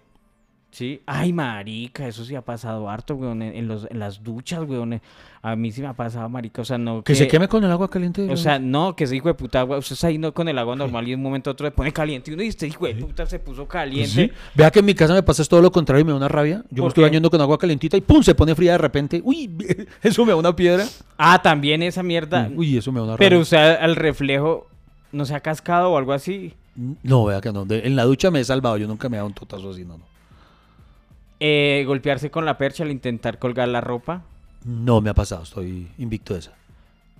[0.76, 1.00] Sí.
[1.06, 3.40] Ay, marica, eso sí ha pasado harto, weón.
[3.40, 5.00] En, los, en las duchas, weón.
[5.40, 6.60] A mí sí me ha pasado, marica.
[6.60, 7.02] O sea, no.
[7.02, 8.30] Que se queme con el agua caliente.
[8.30, 9.78] O sea, no, que ese hijo de puta agua.
[9.78, 11.70] Usted está ahí no, con el agua normal y de un momento a otro le
[11.70, 12.30] pone caliente.
[12.30, 14.26] Y uno dice, este hijo de puta se puso Pues caliente.
[14.26, 14.30] sí.
[14.54, 16.56] Vea que en mi casa me pasa todo lo contrario y me da una rabia.
[16.68, 17.08] Yo me ¿Por estoy qué?
[17.08, 18.22] bañando con agua calentita y ¡pum!
[18.22, 19.22] se pone fría de repente.
[19.24, 19.50] Uy,
[20.02, 20.84] eso me da una piedra.
[21.16, 22.50] Ah, también esa mierda.
[22.54, 23.42] Uy, eso me da una Pero rabia.
[23.44, 24.66] usted al reflejo
[25.10, 26.52] no se ha cascado o algo así.
[27.02, 27.64] No, vea que no.
[27.64, 28.76] De- en la ducha me he salvado.
[28.76, 30.15] Yo nunca me he dado un totazo así, no, no.
[31.40, 34.22] Eh, golpearse con la percha al intentar colgar la ropa.
[34.64, 35.42] No me ha pasado.
[35.42, 36.52] Estoy invicto de esa.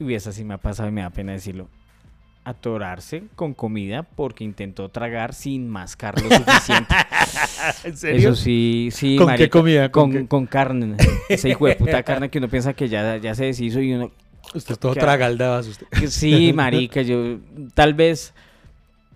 [0.01, 1.69] Uy, esa sí me ha pasado y me da pena decirlo.
[2.45, 6.95] Atorarse con comida porque intentó tragar sin mascar lo suficiente.
[7.85, 9.91] ¿En Eso sí, sí, ¿Con qué comida?
[9.91, 10.29] ¿Con Con, qué?
[10.29, 10.97] con carne.
[11.29, 14.13] Esa hijo de puta carne que uno piensa que ya, ya se deshizo y uno...
[14.55, 15.87] Usted todo tragaldabas usted.
[16.09, 17.39] Sí, marica, yo
[17.75, 18.33] tal vez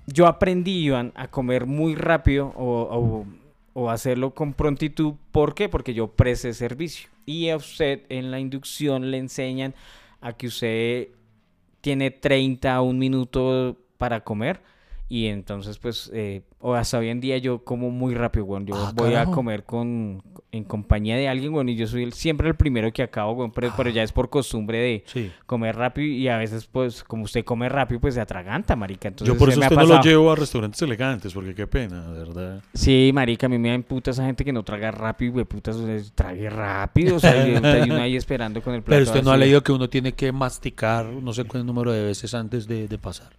[0.06, 3.26] yo aprendí, Iván, a comer muy rápido o, o-
[3.80, 5.14] o hacerlo con prontitud.
[5.32, 5.70] ¿Por qué?
[5.70, 7.08] Porque yo presté servicio.
[7.24, 9.74] Y a usted en la inducción le enseñan
[10.20, 11.08] a que usted
[11.80, 14.60] tiene 30 a un minuto para comer
[15.12, 18.64] Y entonces, pues, eh, o hasta hoy en día yo como muy rápido, weón.
[18.64, 19.32] Yo Ah, voy carajo.
[19.32, 22.92] a comer con, en compañía de alguien, weón, y yo soy el- siempre el primero
[22.92, 25.32] que acabo, weón, pero, pero ya es por costumbre de Sí.
[25.46, 29.08] comer rápido y a veces, pues, como usted come rápido, pues se atraganta, marica.
[29.08, 32.62] Entonces, Yo por eso usted no lo llevo a restaurantes elegantes, porque qué pena, verdad.
[32.72, 35.74] Sí, marica, a mí me da puta esa gente que no traga rápido, güey, putas,
[35.74, 39.24] o sea, trague rápido, o sea, y uno ahí esperando con el plato Pero usted
[39.24, 42.68] no ha leído que uno tiene que masticar no sé cuál número de veces antes
[42.68, 43.30] de, de pasar.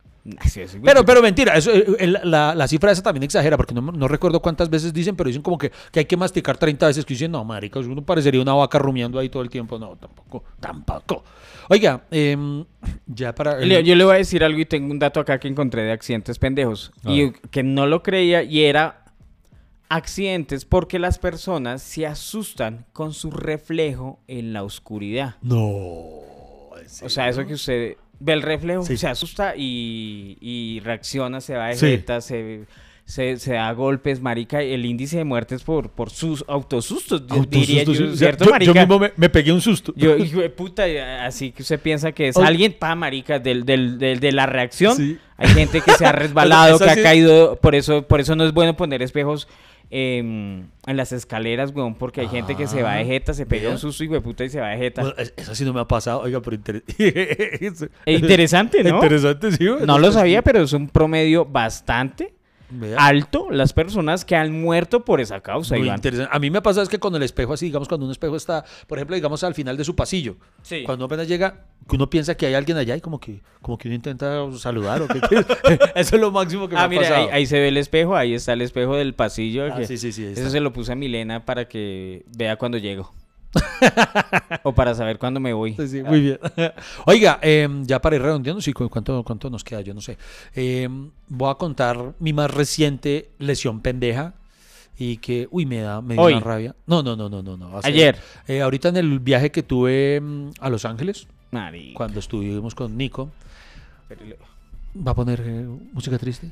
[0.48, 3.74] Sí, sí, Pero, pero mentira, eso, eh, el- la, la cifra esa también exagera, porque
[3.74, 6.86] no, no recuerdo cuántas veces dicen, pero dicen como que, que hay que masticar 30
[6.88, 9.80] veces, que dicen, no, marica, uno parecería una vaca rumiando ahí todo el tiempo.
[9.80, 11.24] No, tampoco, tampoco.
[11.70, 12.64] Oiga, em,
[13.08, 13.60] ya para...
[13.60, 15.92] el- Yo le voy a decir algo y tengo un dato acá que encontré de
[15.92, 16.92] accidentes pendejos.
[17.06, 19.06] Y que no lo creía y era
[19.90, 25.36] accidentes porque las personas se asustan con su reflejo en la oscuridad.
[25.42, 25.58] No.
[27.04, 28.98] O sea, eso que usted ve el reflejo, Sí.
[28.98, 31.88] se asusta y, y reacciona, se va de Sí.
[31.88, 32.66] jeta, se,
[33.06, 34.62] se, se da golpes, marica.
[34.62, 38.16] El índice de muertes por, por sus autosustos, di- diría yo, sí.
[38.18, 38.72] ¿cierto, yo, marica?
[38.74, 39.92] yo mismo me, me pegué un susto.
[39.98, 40.84] Yo, hijo de puta,
[41.26, 45.20] así que usted piensa que es alguien, pa, marica, del, del, del- de la reacción.
[45.38, 48.54] Hay gente que se ha resbalado, que ha caído, por eso, por eso no es
[48.54, 49.48] bueno poner espejos
[49.92, 53.46] em, en las escaleras, weón, porque hay gente que se va de Ah, jeta, se
[53.46, 55.02] pega un susto, de puta, y se va de jeta.
[55.02, 58.96] Bueno, eso sí no me ha pasado, oiga, pero inter- Es interesante, ¿no?
[58.96, 59.66] Interesante, sí.
[59.86, 62.34] No lo sabía, pero es un promedio bastante
[62.72, 62.98] Vea.
[62.98, 65.98] alto las personas que han muerto por esa causa, Muy Iván.
[65.98, 66.30] interesante.
[66.36, 68.64] A mí me pasa es que con el espejo así, digamos, cuando un espejo está,
[68.88, 70.84] por ejemplo, digamos al final de su pasillo, Sí.
[70.86, 73.88] cuando apenas llega, que uno piensa que hay alguien allá y como que, como que
[73.88, 75.20] uno intenta saludar o que
[75.96, 77.24] eso es lo máximo que me Ah, ha mira, pasado.
[77.24, 79.66] ahí, ahí se ve el espejo, ahí está el espejo del pasillo.
[79.72, 82.78] Ah, que- sí, sí, sí, Eso se lo puse a Milena para que vea cuando
[82.78, 83.12] llego.
[84.64, 85.76] o para saber cuándo me voy.
[85.76, 86.40] Sí, sí, muy bien.
[87.06, 89.82] Oiga, em, ya para ir redondeando, sí, ¿cu- ¿cuánto, cuánto nos queda?
[89.82, 90.18] Yo no sé.
[90.56, 94.34] Em, voy a contar mi más reciente lesión pendeja
[94.98, 96.34] y que, uy, me da, me dio Hoy.
[96.34, 96.76] una rabia.
[96.86, 97.58] No, no, no, no, no.
[97.58, 97.80] no.
[97.84, 98.18] Ayer.
[98.48, 101.98] eh, ahorita en el viaje que tuve em, a Los Ángeles, Marica.
[101.98, 103.32] cuando estuvimos con Nico,
[104.96, 106.52] ¿va a poner eh, música triste?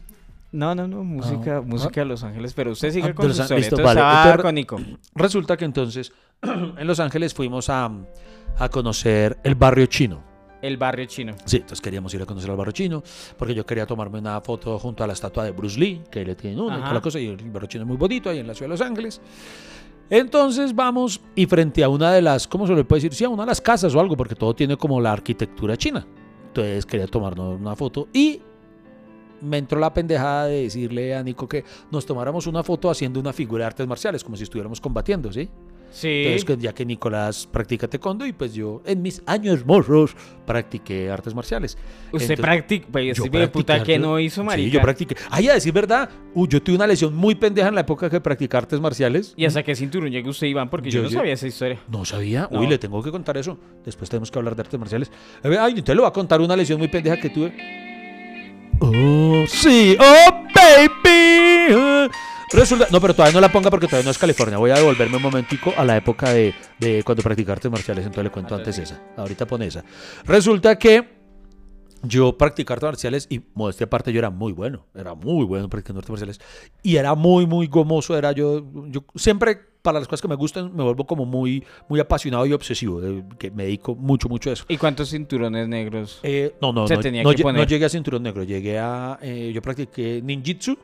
[0.51, 3.41] No, no, no, música, Ah, música de Los Ángeles, pero usted siga Ah, con su
[3.53, 3.83] historia.
[3.83, 3.99] vale.
[3.99, 4.81] estaba con Nico.
[5.13, 6.11] Resulta que entonces
[6.77, 7.91] en Los Ángeles fuimos a,
[8.57, 10.23] a conocer el barrio chino.
[10.61, 11.35] El barrio chino.
[11.45, 13.01] Sí, entonces queríamos ir a conocer al barrio chino,
[13.37, 16.35] porque yo quería tomarme una foto junto a la estatua de Bruce Lee, que le
[16.35, 18.47] tiene una y toda la cosa, y el barrio chino es muy bonito ahí en
[18.47, 19.21] la ciudad de Los Ángeles.
[20.09, 23.13] Entonces vamos y frente a una de las, ¿cómo se le puede decir?
[23.13, 26.05] Sí, a una de las casas o algo, porque todo tiene como la arquitectura china.
[26.47, 28.41] Entonces quería tomarnos una foto y
[29.41, 33.31] me entró la pendejada de decirle a Nico que nos tomáramos una foto haciendo una
[33.31, 35.47] figura de artes marciales, como si estuviéramos combatiendo, ¿sí?
[35.91, 36.07] Sí.
[36.25, 40.15] Entonces, que ya que Nicolás practica taekwondo y pues yo en mis años morros
[40.45, 41.77] practiqué artes marciales.
[42.11, 42.87] Usted practica.
[42.91, 44.67] Pues, yo de puta practiqué que no hizo, marica.
[44.67, 45.15] Sí, yo practiqué.
[45.29, 48.19] Ay, a decir verdad, uh, yo tuve una lesión muy pendeja en la época que
[48.21, 49.33] practicé artes marciales.
[49.35, 50.69] ¿Y hasta qué cinturón llega usted, Iván?
[50.69, 51.79] Porque yo, Yo- no yo- sabía esa historia.
[51.89, 52.47] No sabía.
[52.51, 52.59] No.
[52.59, 53.57] Uy, le tengo que contar eso.
[53.85, 55.11] Después tenemos que hablar de artes marciales.
[55.43, 57.53] Ay, entonces le voy a contar una lesión muy pendeja que tuve.
[58.81, 59.97] Oh, sí.
[59.99, 61.73] Oh, baby.
[61.75, 62.07] Ah.
[62.51, 64.57] Resulta, no, pero todavía no la ponga porque todavía no es California.
[64.57, 68.05] Voy a devolverme un momentico a la época de, de cuando practicaba artes marciales.
[68.05, 68.99] Entonces le cuento antes esa.
[69.17, 69.83] Ahorita pone esa.
[70.25, 71.07] Resulta que
[72.01, 74.87] yo practicaba artes marciales y modestia aparte yo era muy bueno.
[74.95, 76.39] Era muy bueno practicando artes marciales.
[76.81, 78.17] Y era muy, muy gomoso.
[78.17, 81.99] Era yo, yo siempre para las cosas que me gustan me vuelvo como muy, muy
[81.99, 82.99] apasionado y obsesivo.
[83.37, 84.65] que me dedico mucho, mucho a eso.
[84.67, 86.19] ¿Y cuántos cinturones negros?
[86.23, 87.61] Eh, no, no, Se no, tenía no, que lle- poner.
[87.61, 88.43] no llegué a cinturón negro.
[88.43, 89.19] Llegué a...
[89.21, 90.77] eh, yo practiqué ninjitsu.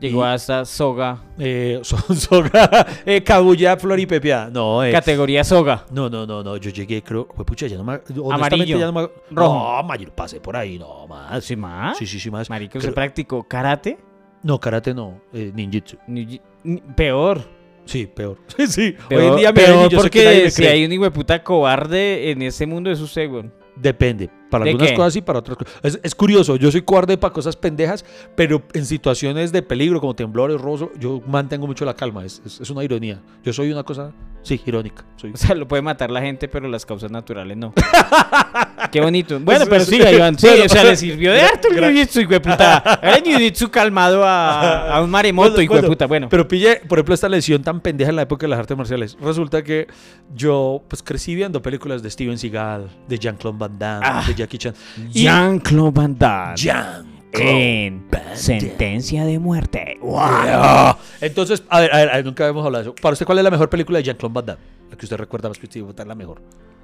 [0.00, 1.18] Llegó y- hasta soga.
[1.38, 4.48] Eh, so- soga, eh, kabuya, floripepia.
[4.52, 5.84] No, eh, Categoría soga.
[5.90, 6.56] no, no, no, no.
[6.56, 7.26] Yo llegué, creo...
[7.28, 8.00] Pues pucha, ya no me...
[8.32, 9.54] Amarillo, ya no me- rojo.
[9.76, 11.44] No, mayor, pasé por ahí, no, más.
[11.44, 11.96] ¿Sí más?
[11.98, 12.48] Sí, sí, sí, más.
[12.50, 13.98] Marica, ¿usted practicó karate?
[14.42, 15.96] No, karate no, eh, ninjitsu.
[16.06, 17.40] Ni- ni- Peor.
[17.84, 18.38] Sí, peor.
[18.68, 21.42] sí, Peor, hoy en día me peor yo porque si hay un hijo de puta
[21.42, 23.44] cobarde en ese mundo es usted, güey.
[23.76, 24.28] Depende.
[24.50, 24.96] Para ¿De algunas qué?
[24.96, 25.74] cosas y para otras cosas.
[25.82, 28.04] Es, es curioso, yo soy cobarde para cosas pendejas,
[28.36, 32.24] pero en situaciones de peligro, como temblores, robo, yo mantengo mucho la calma.
[32.24, 33.20] Es, es- es una ironía.
[33.44, 35.04] Yo soy una cosa, sí, irónica.
[35.16, 35.30] Soy...
[35.34, 37.72] O sea, lo puede matar la gente, pero las causas naturales no.
[38.92, 39.38] Qué bonito.
[39.40, 40.38] Bueno, Eso pero siga, Iván.
[40.38, 43.00] Sí, Bueno, o sea, le sirvió de harto el jiu-jitsu, hijo de puta.
[43.02, 46.06] Era jiu-jitsu calmado a, a un maremoto, Bueno, hijo de bueno, puta.
[46.06, 48.76] Bueno, Pero pille, por ejemplo, esta lesión tan pendeja en la época de las artes
[48.76, 49.16] marciales.
[49.20, 49.88] Resulta que
[50.34, 54.24] yo pues crecí viendo películas de Steven Seagal, de Jean-Claude Van Damme, Ah.
[54.26, 54.74] de Jackie Chan.
[55.12, 58.06] Jean-Claude Van Damme Jean-Claude en.
[58.34, 59.98] Sentencia de Muerte.
[60.14, 60.96] Ah.
[61.20, 62.94] Entonces, a ver, a ver, a ver, nunca hemos hablado de eso.
[63.00, 64.62] Para usted, ¿cuál es la mejor película de Jean-Claude Van Damme?
[64.90, 66.40] La que usted recuerda más que sí, es la mejor.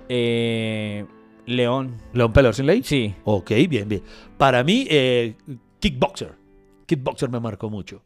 [0.09, 1.05] Eh,
[1.47, 1.97] León.
[2.13, 2.83] ¿León Peleador sin ley?
[2.83, 3.15] Sí.
[3.25, 4.03] Ok, bien, bien.
[4.37, 5.35] Para mí, eh,
[5.81, 6.33] Kickboxer.
[6.87, 8.03] Kickboxer me marcó mucho.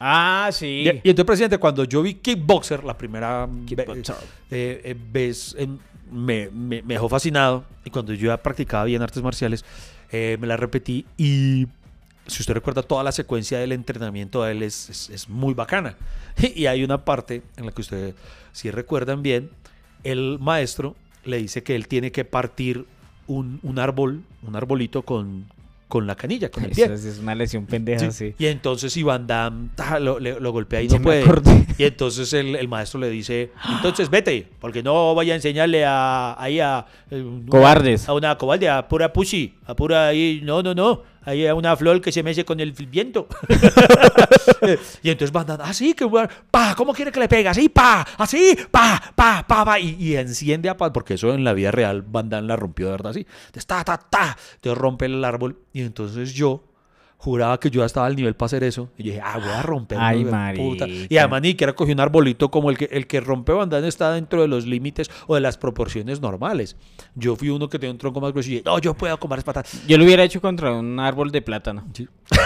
[0.00, 0.82] Ah, sí.
[0.84, 4.16] y entonces, presidente, cuando yo vi Kickboxer, la primera Kickboxer.
[4.50, 5.78] eh, eh, vez, em,
[6.12, 6.48] me,
[6.82, 7.64] dejó fascinado.
[7.84, 9.64] Y cuando yo ya practicaba bien artes marciales,
[10.10, 11.06] eh, me la repetí.
[11.16, 11.66] Y
[12.26, 15.96] si usted recuerda, toda la secuencia del entrenamiento de él es, es- es muy bacana.
[16.54, 18.14] Y hay una parte en la que ustedes,
[18.52, 19.50] si recuerdan bien,
[20.04, 20.94] el maestro
[21.24, 22.86] le dice que él tiene que partir
[23.26, 25.46] un, un árbol, un arbolito con,
[25.92, 26.86] con la canilla, con el pie.
[26.86, 28.34] Eso es una lesión pendeja, sí.
[28.38, 31.22] Y entonces Iván Dam ta, lo, le- lo golpea y no me puede.
[31.22, 31.66] acordé.
[31.76, 36.34] Y entonces el, el maestro le dice, entonces vete, porque no vaya a enseñarle a,
[36.42, 36.86] ahí a...
[37.10, 38.08] eh, una- Cobardes.
[38.08, 42.00] A una cobarde, a pura pussy, a pura ahí, no, no, no, a una flor
[42.00, 43.28] que se mece con el viento.
[45.02, 47.48] y entonces Van así que bueno, pa, ¿cómo quiere que le pegue?
[47.48, 51.52] Así, pa, así, pa, pa, pa, pa, y, enciende a pa, porque eso en la
[51.52, 53.20] vida real Van Damme la rompió de verdad así.
[53.20, 55.58] Entonces, ta, ta, ta, te rompe el árbol.
[55.72, 56.64] Y entonces yo
[57.22, 58.90] juraba que yo ya estaba al nivel para hacer eso.
[58.98, 59.96] Y yo dije, ah, voy a romper.
[60.00, 60.24] Ay,
[60.56, 60.86] puta.
[60.88, 63.86] Y además ni siquiera cogí un arbolito como el que, el que rompe Van Damme
[63.86, 66.76] está dentro de los límites o de las proporciones normales.
[67.14, 69.44] Yo fui uno que tenía un tronco más grueso y dije, no, yo puedo comer
[69.44, 69.86] patas.
[69.86, 71.84] Yo lo hubiera hecho contra un árbol de plátano.
[71.94, 72.08] Sí.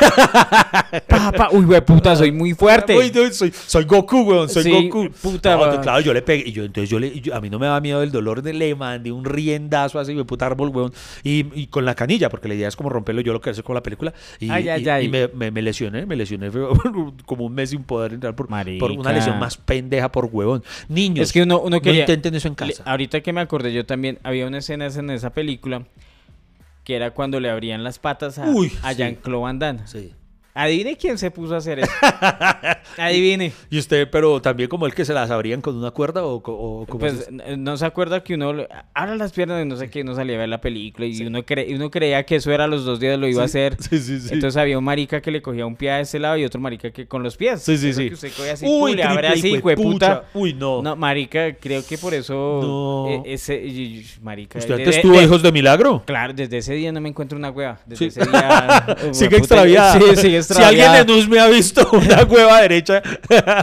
[1.09, 1.49] Pa, pa.
[1.53, 2.97] Uy, güey, puta, soy muy fuerte.
[2.97, 5.11] Uy, no, soy, soy Goku, weón, soy Sí, Goku.
[5.23, 6.49] puta, No, claro, yo le pegué.
[6.49, 8.53] Y yo, entonces yo le, yo- a mí no me da miedo el dolor de
[8.53, 10.93] le mandé un riendazo así, de puta árbol, weón.
[11.23, 13.63] Y, y con la canilla, porque la idea es como romperlo, yo lo que hice
[13.63, 14.13] con la película.
[14.39, 15.05] Y, Ay, ay, y- ay.
[15.07, 16.51] y me, me- me lesioné, me lesioné
[17.27, 20.63] como un mes sin poder entrar por, una lesión más pendeja por huevón.
[20.89, 22.01] Niños, Es que uno, uno no quería...
[22.03, 22.83] intenten eso en Le- casa.
[22.85, 25.85] ahorita que me acordé, yo también había una escena en esa película
[26.85, 28.93] que era cuando le abrían las patas a, Uy, a.
[28.93, 29.81] Jean-Claude Van Damme.
[29.87, 30.13] Sí.
[30.59, 31.93] Adivine quién se puso a hacer eso.
[32.99, 33.53] Adivine.
[33.71, 36.87] Y usted, pero también como el que se las abrían con una cuerda o, o
[36.87, 38.55] Pues no se acuerda que uno
[38.95, 41.41] abra las piernas y no sé qué, uno salía a ver la película y uno,
[41.41, 43.77] cre- uno creía que eso era los dos días lo iba a hacer.
[43.81, 44.29] Sí, sí, sí.
[44.33, 46.91] Entonces había un marica que le cogía un pie a ese lado y otro marica
[46.91, 47.63] que con los pies.
[47.63, 48.09] Sí, sí, Eso sí.
[48.09, 50.25] que usted coge así, Uy, pum, le abre triple así, hueputa.
[50.35, 50.83] Uy, no.
[50.83, 53.09] No, marica, creo que por eso No.
[53.27, 54.59] eh, ese marica.
[54.59, 56.03] ¿Usted antes tuvo hijos de milagro?
[56.07, 57.79] Claro, desde ese día no me encuentro una hueva.
[57.87, 58.87] Desde ese día.
[59.13, 59.99] Sigue extraviada.
[59.99, 63.03] Sí, sigue Si alguien de Nus me ha visto una hueva derecha.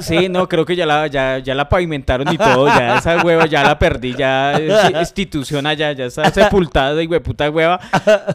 [0.02, 3.46] Sí, no, creo que ya la, ya, ya la pavimentaron y todo, ya esa hueva
[3.46, 4.60] ya la perdí, ya
[5.00, 7.80] institución allá, ya está sepultada y hueputa hueva,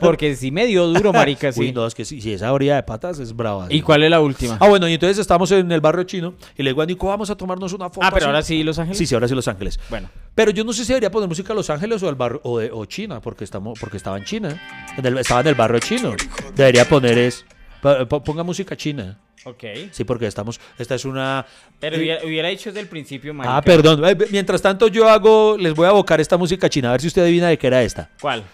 [0.01, 1.61] porque sí me dio duro, marica, sí.
[1.61, 3.67] Uy, no, es que si, si esa orilla de patas es brava.
[3.71, 4.57] ¿Y cuál es la última?
[4.61, 7.31] Ah, bueno, y entonces estamos en el barrio chino y le digo a Nico, vamos
[7.31, 8.07] a tomarnos una foto.
[8.07, 8.27] Ah, pero así".
[8.27, 8.99] ahora sí, Los Ángeles.
[8.99, 9.79] Sí, sí, ahora sí Los Ángeles.
[9.91, 12.41] Bueno, Pero yo no sé si debería poner música a Los Ángeles o al barrio
[12.45, 14.61] o, de, o China, porque estamos porque estaba en China.
[14.97, 16.15] En el- estaba en el barrio chino.
[16.55, 17.45] Debería poner es
[17.81, 19.19] ponga música china.
[19.45, 19.65] ok.
[19.93, 21.47] Sí, porque estamos esta es una
[21.81, 23.57] Pero hubiera, hubiera dicho desde el principio, marica.
[23.57, 24.05] Ah, perdón.
[24.05, 27.07] Eh, Mientras tanto yo hago les voy a abocar esta música china a ver si
[27.09, 28.11] usted adivina de qué era esta.
[28.21, 28.45] ¿Cuál?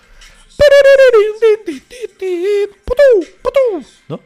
[4.09, 4.20] ¿No?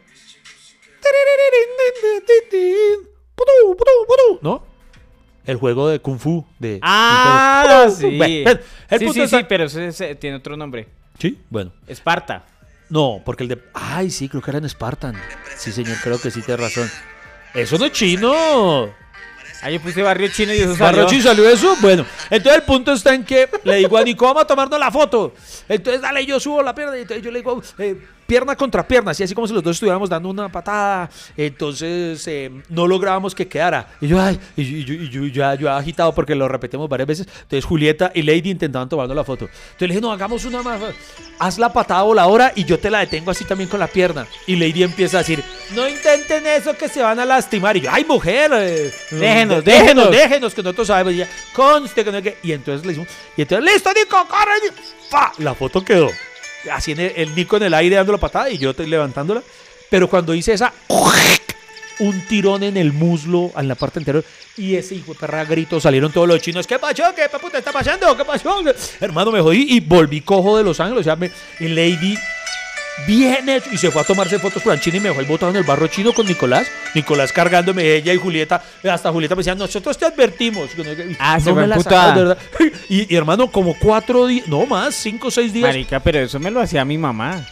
[4.42, 4.62] ¿No?
[5.46, 8.18] El juego de Kung Fu de Ah, sí.
[8.18, 8.50] Bueno,
[8.90, 10.88] el sí, punto sí, está- sí, pero ese, ese tiene otro nombre.
[11.18, 11.72] Sí, bueno.
[11.86, 12.44] Esparta.
[12.90, 15.14] No, porque el de Ay, sí, creo que era en Spartan.
[15.56, 16.90] Sí, señor, creo que sí tiene razón.
[17.54, 18.32] Eso no es chino.
[19.60, 21.06] Ah, yo puse barrio chino y eso ¿Barrio salió.
[21.08, 21.76] chino salió eso?
[21.80, 24.90] Bueno, entonces el punto está en que le digo a Nico, vamos a tomarnos la
[24.92, 25.34] foto.
[25.68, 29.12] Entonces, dale, yo subo la pierna y entonces yo le digo, eh, pierna contra pierna,
[29.12, 31.08] así, así como si los dos estuviéramos dando una patada.
[31.34, 33.88] Entonces, eh, no lográbamos que quedara.
[34.02, 36.90] Y yo, ay, y yo, y yo, y yo ya yo agitado porque lo repetimos
[36.90, 37.26] varias veces.
[37.26, 39.46] Entonces, Julieta y Lady intentaban tomarnos la foto.
[39.46, 40.78] Entonces le dije, no, hagamos una más.
[41.38, 44.26] Haz la patada voladora y yo te la detengo así también con la pierna.
[44.46, 45.42] Y Lady empieza a decir,
[45.74, 47.78] no intenten eso que se van a lastimar.
[47.78, 50.10] Y yo, ay, mujer, eh, Déjenos, déjenos.
[50.10, 51.14] déjenos que nosotros sabemos.
[51.14, 52.36] Y ella, conste que no hay que.
[52.42, 53.08] Y entonces le hicimos,
[53.38, 54.52] y entonces, listo, Nico, corre.
[54.62, 54.82] Nico".
[55.08, 55.32] ¡Fa!
[55.38, 56.10] La foto quedó.
[56.72, 59.42] Así en el, Nico en el aire dando la patada y yo te- levantándola.
[59.90, 60.72] Pero cuando hice esa,
[62.00, 64.24] un tirón en el muslo, en la parte anterior,
[64.56, 66.66] y ese hijo de perra grito, salieron todos los chinos.
[66.66, 67.04] ¿Qué pasó?
[67.14, 68.16] ¿Qué puta está pasando?
[68.16, 68.60] ¿Qué pasó?
[69.00, 71.00] Hermano, me jodí y volví cojo de Los Ángeles.
[71.00, 71.30] O sea, me,
[71.60, 72.16] Lady
[73.06, 73.70] bien hecho.
[73.72, 75.64] Y se fue a tomarse fotos con China y me dejó ahí botado en el
[75.64, 76.68] barro chino con Nicolás.
[76.94, 78.62] Nicolás cargándome ella y Julieta.
[78.90, 80.70] Hasta Julieta me decía, nosotros te advertimos.
[81.18, 82.38] Ah, se no me la sacas, de verdad.
[82.88, 85.68] Y, y, hermano, como cuatro días, no más, cinco o seis días.
[85.68, 87.44] Marica, pero eso me lo hacía mi mamá.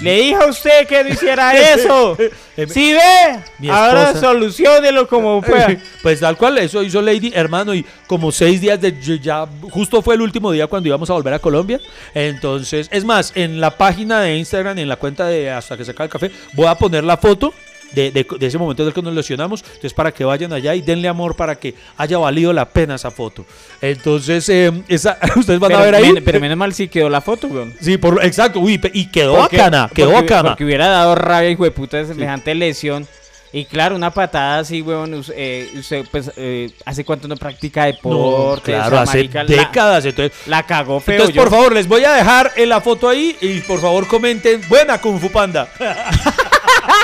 [0.00, 2.16] Le dije a usted que no hiciera eso.
[2.18, 3.70] Eh, ¿Sí ve?
[3.70, 5.76] Ahora solucionelo como pueda.
[6.02, 10.14] Pues tal cual, eso hizo Lady, hermano, y como seis días de ya, justo fue
[10.14, 11.80] el último día cuando íbamos a volver a Colombia.
[12.14, 15.90] Entonces, es más, en la página de Instagram, en la cuenta de Hasta que se
[15.90, 17.52] acabe el café, voy a poner la foto
[17.92, 19.62] de, de- de ese momento del que nos lesionamos.
[19.66, 23.10] Entonces, para que vayan allá y denle amor para que haya valido la pena esa
[23.10, 23.44] foto.
[23.80, 26.12] Entonces, eh, esa, ustedes van pero, a ver ahí.
[26.12, 27.74] men- pero menos mal sí quedó la foto, weón.
[27.80, 28.60] Sí, por, exacto.
[28.60, 30.48] Uy, y quedó Porque- bacana, quedó porque- bacana.
[30.50, 33.06] Porque hubiera dado rabia, hijo de puta, de semejante lesión.
[33.52, 35.24] Y claro, una patada así, weón.
[35.34, 38.70] eh, usted, pues, eh, ¿hace cuánto no practica No, deporte?
[38.70, 40.04] claro, O sea, hace marica, la- décadas.
[40.04, 41.14] Entonces, La, cagó feo.
[41.16, 44.06] entonces yo- por favor, les voy a dejar en la foto ahí y por favor
[44.06, 44.60] comenten.
[44.68, 45.68] Buena Kung Fu Panda.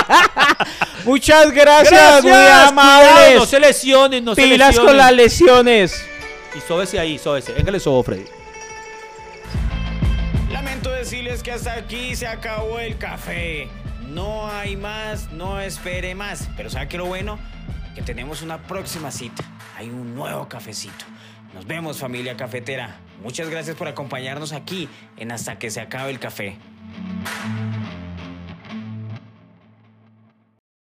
[1.05, 3.35] Muchas gracias, Gracias, muy cuidado, amables.
[3.35, 4.87] no se lesionen, no se Pilas lesionen.
[4.87, 6.05] con las lesiones.
[6.55, 7.53] Y sóbese ahí, sóbese.
[7.53, 8.25] Venga, le sobo, Freddy.
[10.51, 13.69] Lamento decirles que hasta aquí se acabó el café.
[14.07, 16.47] No hay más, no espere más.
[16.55, 17.37] Pero ¿sabe qué lo bueno?
[17.95, 19.43] Que tenemos una próxima cita.
[19.77, 21.05] Hay un nuevo cafecito.
[21.53, 22.95] Nos vemos familia cafetera.
[23.21, 24.87] Muchas gracias por acompañarnos aquí
[25.17, 26.57] en Hasta que se acabe el café.